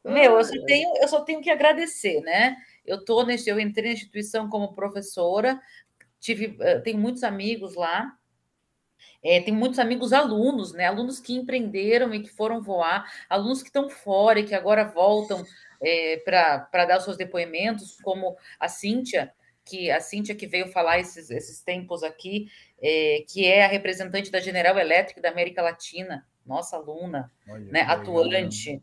meu, 0.04 0.38
eu 0.38 0.44
só 0.44 0.64
tenho, 0.64 0.96
eu 1.02 1.08
só 1.08 1.20
tenho 1.22 1.40
que 1.40 1.50
agradecer, 1.50 2.20
né? 2.20 2.56
Eu 2.86 3.04
tô 3.04 3.24
nesse, 3.24 3.50
eu 3.50 3.58
entrei 3.58 3.88
na 3.88 3.94
instituição 3.94 4.48
como 4.48 4.72
professora, 4.72 5.60
tive, 6.20 6.56
eh, 6.60 6.78
tenho 6.78 6.98
muitos 6.98 7.24
amigos 7.24 7.74
lá, 7.74 8.12
é, 9.22 9.40
tem 9.40 9.52
muitos 9.52 9.80
amigos 9.80 10.12
alunos, 10.12 10.72
né? 10.72 10.86
Alunos 10.86 11.18
que 11.18 11.34
empreenderam 11.34 12.14
e 12.14 12.22
que 12.22 12.30
foram 12.30 12.62
voar, 12.62 13.04
alunos 13.28 13.62
que 13.62 13.68
estão 13.68 13.90
fora 13.90 14.38
e 14.38 14.44
que 14.44 14.54
agora 14.54 14.84
voltam 14.84 15.44
é, 15.82 16.18
para 16.18 16.84
dar 16.84 16.98
os 16.98 17.04
seus 17.04 17.16
depoimentos, 17.16 17.96
como 18.02 18.36
a 18.58 18.68
Cíntia, 18.68 19.32
que 19.64 19.90
a 19.90 20.00
Cíntia 20.00 20.34
que 20.34 20.46
veio 20.46 20.68
falar 20.68 20.98
esses, 20.98 21.30
esses 21.30 21.62
tempos 21.62 22.02
aqui, 22.02 22.48
é, 22.82 23.24
que 23.28 23.46
é 23.46 23.64
a 23.64 23.68
representante 23.68 24.30
da 24.30 24.40
General 24.40 24.78
Electric 24.78 25.20
da 25.20 25.30
América 25.30 25.62
Latina, 25.62 26.26
nossa 26.44 26.76
aluna, 26.76 27.30
Olha, 27.48 27.64
né, 27.70 27.82
atuante. 27.82 28.82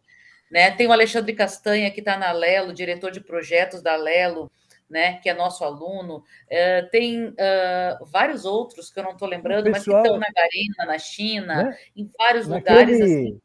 Né? 0.49 0.71
Tem 0.71 0.87
o 0.87 0.91
Alexandre 0.93 1.33
Castanha, 1.33 1.91
que 1.91 1.99
está 1.99 2.17
na 2.17 2.31
Lelo, 2.31 2.73
diretor 2.73 3.11
de 3.11 3.19
projetos 3.19 3.81
da 3.81 3.95
Lelo, 3.95 4.49
né, 4.89 5.19
que 5.19 5.29
é 5.29 5.33
nosso 5.33 5.65
aluno. 5.65 6.23
Uh, 6.45 6.89
tem 6.89 7.27
uh, 7.27 8.05
vários 8.05 8.45
outros 8.45 8.89
que 8.89 8.99
eu 8.99 9.03
não 9.03 9.11
estou 9.11 9.27
lembrando, 9.27 9.65
pessoal, 9.65 9.97
mas 9.97 10.03
que 10.03 10.07
estão 10.07 10.17
na 10.17 10.27
Garina, 10.33 10.85
na 10.85 10.99
China, 10.99 11.63
né? 11.63 11.77
em 11.95 12.09
vários 12.17 12.47
Naquele, 12.47 12.79
lugares. 12.79 13.01
Assim. 13.01 13.41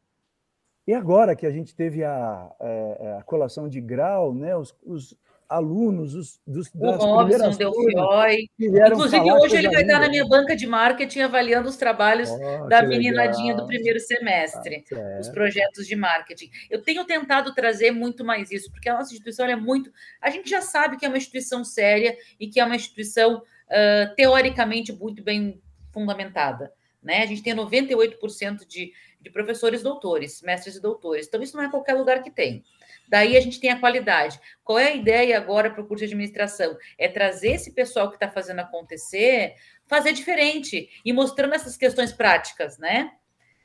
E 0.85 0.93
agora 0.93 1.35
que 1.35 1.45
a 1.45 1.51
gente 1.51 1.73
teve 1.73 2.03
a, 2.03 2.13
a, 2.13 2.55
é, 2.59 2.97
é, 2.99 3.17
a 3.17 3.23
colação 3.23 3.69
de 3.69 3.79
grau, 3.79 4.33
né, 4.33 4.55
os, 4.55 4.75
os 4.83 5.15
alunos 5.47 6.15
os, 6.15 6.41
dos, 6.45 6.71
o 6.73 6.79
Robson 6.79 7.51
Delfioi. 7.51 8.49
Inclusive, 8.59 9.31
hoje 9.31 9.57
ele 9.57 9.69
vai 9.69 9.83
estar 9.83 9.99
na 9.99 10.09
minha 10.09 10.27
banca 10.27 10.55
de 10.55 10.65
marketing 10.65 11.21
avaliando 11.21 11.69
os 11.69 11.77
trabalhos 11.77 12.29
oh, 12.29 12.67
da 12.67 12.81
meninadinha 12.81 13.53
legal. 13.53 13.65
do 13.65 13.67
primeiro 13.67 13.99
semestre, 13.99 14.83
ah, 14.91 15.19
os 15.19 15.29
projetos 15.29 15.85
de 15.85 15.95
marketing. 15.95 16.49
Eu 16.69 16.81
tenho 16.81 17.05
tentado 17.05 17.53
trazer 17.53 17.91
muito 17.91 18.25
mais 18.25 18.51
isso, 18.51 18.71
porque 18.71 18.89
a 18.89 18.95
nossa 18.95 19.13
instituição 19.13 19.45
é 19.45 19.55
muito. 19.55 19.91
A 20.21 20.29
gente 20.29 20.49
já 20.49 20.61
sabe 20.61 20.97
que 20.97 21.05
é 21.05 21.07
uma 21.07 21.17
instituição 21.17 21.63
séria 21.63 22.17
e 22.39 22.47
que 22.47 22.59
é 22.59 22.65
uma 22.65 22.75
instituição 22.75 23.37
uh, 23.37 24.15
teoricamente 24.15 24.91
muito 24.91 25.23
bem 25.23 25.61
fundamentada. 25.91 26.71
Né? 27.03 27.21
A 27.21 27.25
gente 27.25 27.43
tem 27.43 27.53
98% 27.53 28.65
de, 28.65 28.93
de 29.19 29.29
professores 29.29 29.83
doutores, 29.83 30.41
mestres 30.41 30.75
e 30.75 30.81
doutores. 30.81 31.27
Então, 31.27 31.41
isso 31.41 31.57
não 31.57 31.63
é 31.63 31.69
qualquer 31.69 31.93
lugar 31.93 32.23
que 32.23 32.31
tem. 32.31 32.63
Daí 33.07 33.35
a 33.35 33.41
gente 33.41 33.59
tem 33.59 33.69
a 33.69 33.79
qualidade. 33.79 34.39
Qual 34.63 34.79
é 34.79 34.87
a 34.87 34.95
ideia 34.95 35.37
agora 35.37 35.69
para 35.69 35.81
o 35.81 35.87
curso 35.87 35.99
de 35.99 36.11
administração? 36.11 36.77
É 36.97 37.07
trazer 37.07 37.53
esse 37.53 37.71
pessoal 37.71 38.09
que 38.09 38.15
está 38.15 38.29
fazendo 38.29 38.59
acontecer, 38.59 39.55
fazer 39.85 40.13
diferente 40.13 40.89
e 41.03 41.13
mostrando 41.13 41.53
essas 41.53 41.77
questões 41.77 42.11
práticas, 42.13 42.77
né? 42.77 43.11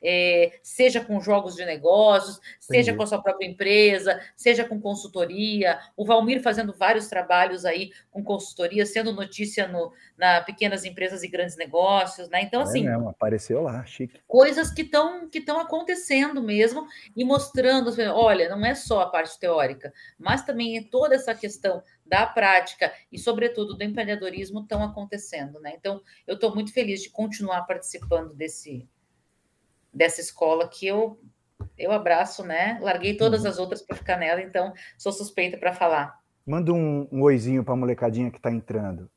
É, 0.01 0.59
seja 0.63 1.01
com 1.01 1.19
jogos 1.19 1.55
de 1.55 1.65
negócios, 1.65 2.39
seja 2.59 2.93
com 2.93 3.03
a 3.03 3.07
sua 3.07 3.21
própria 3.21 3.45
empresa, 3.45 4.19
seja 4.35 4.63
com 4.63 4.79
consultoria. 4.79 5.79
O 5.95 6.05
Valmir 6.05 6.41
fazendo 6.41 6.73
vários 6.73 7.07
trabalhos 7.07 7.65
aí 7.65 7.91
com 8.11 8.23
consultoria, 8.23 8.85
sendo 8.85 9.13
notícia 9.13 9.67
no, 9.67 9.91
na 10.17 10.41
pequenas 10.41 10.85
empresas 10.85 11.23
e 11.23 11.27
grandes 11.27 11.57
negócios, 11.57 12.29
né? 12.29 12.41
Então, 12.41 12.61
é 12.61 12.63
assim. 12.63 12.85
Mesmo, 12.85 13.09
apareceu 13.09 13.61
lá, 13.61 13.85
chique. 13.85 14.19
Coisas 14.27 14.71
que 14.71 14.81
estão 14.81 15.29
que 15.29 15.43
acontecendo 15.49 16.41
mesmo 16.41 16.87
e 17.15 17.23
mostrando, 17.23 17.89
assim, 17.89 18.03
olha, 18.03 18.49
não 18.49 18.65
é 18.65 18.75
só 18.75 19.01
a 19.01 19.09
parte 19.09 19.39
teórica, 19.39 19.93
mas 20.17 20.43
também 20.43 20.77
é 20.77 20.83
toda 20.83 21.15
essa 21.15 21.33
questão 21.33 21.83
da 22.05 22.25
prática 22.25 22.91
e, 23.11 23.19
sobretudo, 23.19 23.75
do 23.75 23.83
empreendedorismo 23.83 24.61
estão 24.61 24.83
acontecendo, 24.83 25.59
né? 25.59 25.73
Então, 25.75 26.01
eu 26.25 26.35
estou 26.35 26.53
muito 26.53 26.73
feliz 26.73 27.01
de 27.01 27.09
continuar 27.09 27.63
participando 27.63 28.33
desse 28.33 28.87
dessa 29.99 30.21
escola 30.21 30.65
que 30.65 30.87
eu 30.87 31.19
eu 31.77 31.91
abraço, 31.91 32.41
né? 32.43 32.79
Larguei 32.81 33.15
todas 33.15 33.43
uhum. 33.43 33.49
as 33.49 33.59
outras 33.59 33.81
para 33.81 33.97
ficar 33.97 34.17
nela, 34.17 34.41
então 34.41 34.73
sou 34.97 35.11
suspeita 35.11 35.57
para 35.57 35.73
falar. 35.73 36.17
Manda 36.45 36.73
um, 36.73 37.05
um 37.11 37.21
oizinho 37.21 37.65
para 37.65 37.73
a 37.73 37.77
molecadinha 37.77 38.31
que 38.31 38.37
está 38.37 38.49
entrando. 38.49 39.11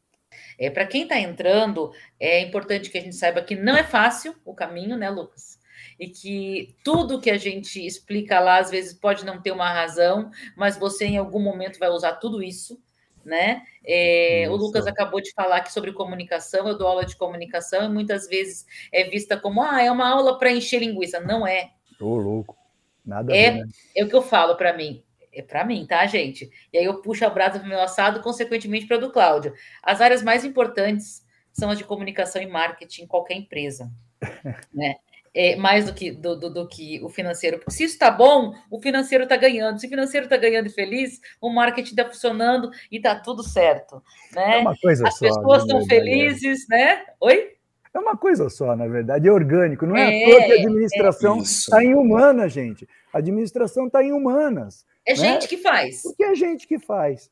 É, 0.58 0.68
para 0.70 0.86
quem 0.86 1.04
está 1.04 1.18
entrando, 1.18 1.92
é 2.18 2.40
importante 2.40 2.90
que 2.90 2.98
a 2.98 3.00
gente 3.00 3.14
saiba 3.14 3.42
que 3.42 3.54
não 3.54 3.76
é 3.76 3.84
fácil 3.84 4.34
o 4.44 4.54
caminho, 4.54 4.96
né, 4.96 5.08
Lucas? 5.08 5.60
E 6.00 6.08
que 6.08 6.74
tudo 6.84 7.20
que 7.20 7.30
a 7.30 7.38
gente 7.38 7.84
explica 7.84 8.40
lá, 8.40 8.58
às 8.58 8.70
vezes, 8.70 8.92
pode 8.92 9.24
não 9.24 9.40
ter 9.40 9.52
uma 9.52 9.72
razão, 9.72 10.30
mas 10.56 10.76
você 10.76 11.04
em 11.04 11.16
algum 11.16 11.40
momento 11.40 11.78
vai 11.78 11.90
usar 11.90 12.14
tudo 12.14 12.42
isso 12.42 12.80
né? 13.24 13.62
É, 13.85 14.46
o 14.48 14.56
Lucas 14.56 14.87
acabou 14.87 15.20
de 15.20 15.32
falar 15.32 15.56
aqui 15.56 15.72
sobre 15.72 15.92
comunicação, 15.92 16.68
eu 16.68 16.76
dou 16.76 16.87
aula 16.87 17.04
de 17.04 17.16
comunicação 17.16 17.85
e 17.85 17.88
muitas 17.88 18.28
vezes 18.28 18.66
é 18.92 19.04
vista 19.04 19.37
como 19.37 19.62
ah, 19.62 19.82
é 19.82 19.90
uma 19.90 20.08
aula 20.08 20.38
para 20.38 20.52
encher 20.52 20.80
linguiça. 20.80 21.20
Não 21.20 21.46
é. 21.46 21.70
Ô, 22.00 22.16
louco. 22.16 22.56
Nada 23.04 23.35
é, 23.35 23.50
ver, 23.50 23.58
né? 23.58 23.66
é 23.96 24.04
o 24.04 24.08
que 24.08 24.14
eu 24.14 24.22
falo 24.22 24.56
para 24.56 24.72
mim. 24.72 25.02
É 25.32 25.42
para 25.42 25.64
mim, 25.64 25.87
tá, 25.87 26.04
gente? 26.06 26.50
E 26.72 26.78
aí 26.78 26.85
eu 26.85 27.00
puxo 27.00 27.24
a 27.24 27.30
brasa 27.30 27.58
para 27.58 27.66
o 27.66 27.68
meu 27.68 27.80
assado, 27.80 28.20
consequentemente 28.20 28.87
para 28.87 28.98
o 28.98 29.00
do 29.00 29.11
Cláudio. 29.11 29.54
As 29.82 30.00
áreas 30.00 30.22
mais 30.22 30.44
importantes 30.44 31.26
são 31.52 31.70
as 31.70 31.78
de 31.78 31.85
comunicação 31.85 32.40
e 32.40 32.46
marketing 32.46 33.04
em 33.04 33.06
qualquer 33.06 33.35
empresa. 33.35 33.90
né? 34.72 34.96
É, 35.34 35.56
mais 35.56 35.86
do 35.86 35.94
que, 35.94 36.10
do, 36.10 36.38
do, 36.38 36.52
do, 36.52 36.68
que 36.68 37.02
o 37.02 37.08
financeiro. 37.08 37.58
Porque 37.58 37.72
se 37.72 37.84
isso 37.84 37.94
está 37.94 38.10
bom, 38.10 38.54
o 38.70 38.80
financeiro 38.80 39.24
está 39.24 39.36
ganhando. 39.36 39.80
Se 39.80 39.86
o 39.86 39.90
financeiro 39.90 40.26
está 40.26 40.36
ganhando 40.36 40.66
e 40.66 40.70
feliz, 40.70 41.20
o 41.40 41.50
marketing 41.50 41.90
está 41.90 42.04
funcionando 42.04 42.70
e 42.90 42.96
está 42.96 43.14
tudo 43.14 43.42
certo. 43.42 44.02
Né? 44.34 44.58
É 44.58 44.60
uma 44.60 44.76
coisa 44.76 45.08
As 45.08 45.16
só, 45.16 45.26
pessoas 45.26 45.62
estão 45.62 45.84
felizes, 45.86 46.66
né? 46.68 47.02
Oi? 47.20 47.52
É 47.94 47.98
uma 47.98 48.16
coisa 48.16 48.48
só, 48.48 48.74
na 48.74 48.86
verdade, 48.86 49.28
é 49.28 49.32
orgânico. 49.32 49.86
Não 49.86 49.96
é, 49.96 50.22
é 50.22 50.24
à 50.24 50.30
toa 50.30 50.44
que 50.44 50.52
a 50.52 50.56
administração 50.56 51.38
está 51.38 51.82
é. 51.82 51.86
em 51.86 51.94
humana, 51.94 52.48
gente. 52.48 52.88
A 53.12 53.18
administração 53.18 53.86
está 53.86 54.02
em 54.02 54.12
humanas. 54.12 54.86
É 55.06 55.12
né? 55.12 55.16
gente 55.16 55.48
que 55.48 55.58
faz. 55.58 56.02
Porque 56.02 56.24
é 56.24 56.34
gente 56.34 56.66
que 56.66 56.78
faz. 56.78 57.30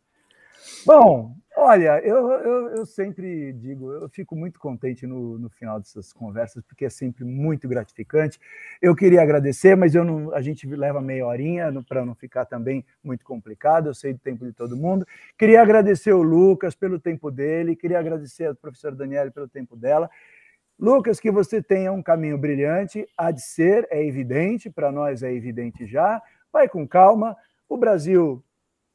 Bom, 0.85 1.35
olha, 1.61 2.01
eu, 2.01 2.31
eu, 2.31 2.69
eu, 2.77 2.87
sempre 2.87 3.53
digo, 3.53 3.93
eu 3.93 4.09
fico 4.09 4.35
muito 4.35 4.59
contente 4.59 5.07
no, 5.07 5.39
no 5.39 5.51
final 5.51 5.79
dessas 5.79 6.13
conversas, 6.13 6.63
porque 6.65 6.87
é 6.87 6.91
sempre 6.91 7.25
muito 7.25 7.69
gratificante. 7.69 8.41
Eu 8.81 8.97
queria 8.97 9.23
agradecer, 9.23 9.77
mas 9.77 9.95
eu 9.95 10.03
não, 10.03 10.35
a 10.35 10.41
gente 10.41 10.67
leva 10.67 11.03
meia 11.03 11.27
horinha 11.27 11.71
para 11.87 12.05
não 12.05 12.15
ficar 12.15 12.47
também 12.47 12.85
muito 13.05 13.25
complicado, 13.25 13.89
eu 13.89 13.95
sei 13.95 14.15
do 14.15 14.19
tempo 14.19 14.45
de 14.45 14.53
todo 14.53 14.77
mundo. 14.77 15.07
Queria 15.39 15.61
agradecer 15.61 16.13
o 16.13 16.23
Lucas 16.23 16.75
pelo 16.75 16.99
tempo 16.99 17.31
dele, 17.31 17.77
queria 17.77 17.99
agradecer 17.99 18.47
a 18.47 18.55
professora 18.55 18.97
Daniela 18.97 19.31
pelo 19.31 19.49
tempo 19.49 19.77
dela. 19.77 20.11
Lucas, 20.79 21.21
que 21.21 21.31
você 21.31 21.63
tenha 21.63 21.93
um 21.93 22.03
caminho 22.03 22.39
brilhante, 22.39 23.07
há 23.17 23.31
de 23.31 23.43
ser, 23.43 23.87
é 23.91 24.03
evidente, 24.03 24.71
para 24.71 24.91
nós 24.91 25.23
é 25.23 25.31
evidente 25.31 25.87
já. 25.87 26.23
Vai 26.51 26.69
com 26.71 26.89
calma. 26.89 27.37
O 27.69 27.77
Brasil 27.77 28.43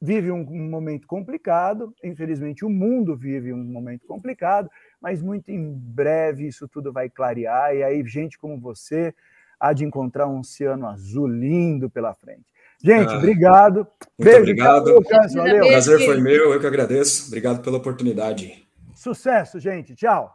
vive 0.01 0.31
um, 0.31 0.41
um, 0.41 0.69
momento 0.69 1.07
complicado, 1.07 1.93
infelizmente 2.03 2.65
o 2.65 2.69
mundo 2.69 3.15
vive 3.15 3.53
um 3.53 3.63
momento 3.63 4.05
complicado, 4.05 4.69
mas 5.01 5.21
muito 5.21 5.49
em 5.49 5.73
breve 5.73 6.47
isso 6.47 6.67
tudo 6.67 6.91
vai 6.91 7.09
clarear 7.09 7.73
e 7.75 7.83
aí 7.83 8.05
gente 8.05 8.37
como 8.37 8.59
você 8.59 9.13
há 9.59 9.73
de 9.73 9.85
encontrar 9.85 10.27
um 10.27 10.39
oceano 10.39 10.87
azul 10.87 11.27
lindo 11.27 11.89
pela 11.89 12.13
frente. 12.13 12.45
Gente, 12.83 13.13
ah, 13.13 13.17
obrigado. 13.17 13.77
Muito 13.77 13.91
Beijo, 14.19 14.39
obrigado. 14.41 14.93
Lucas, 14.93 15.33
valeu. 15.33 15.63
O 15.63 15.67
prazer 15.67 16.05
foi 16.05 16.21
meu, 16.21 16.53
eu 16.53 16.59
que 16.59 16.67
agradeço. 16.67 17.27
Obrigado 17.27 17.63
pela 17.63 17.77
oportunidade. 17.77 18.67
Sucesso, 18.93 19.59
gente. 19.59 19.95
Tchau. 19.95 20.31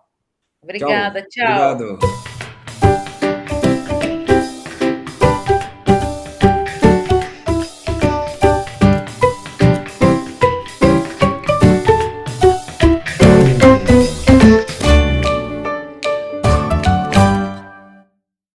Obrigada, 0.62 1.20
tchau. 1.22 1.28
tchau. 1.30 1.72
Obrigado. 1.72 2.29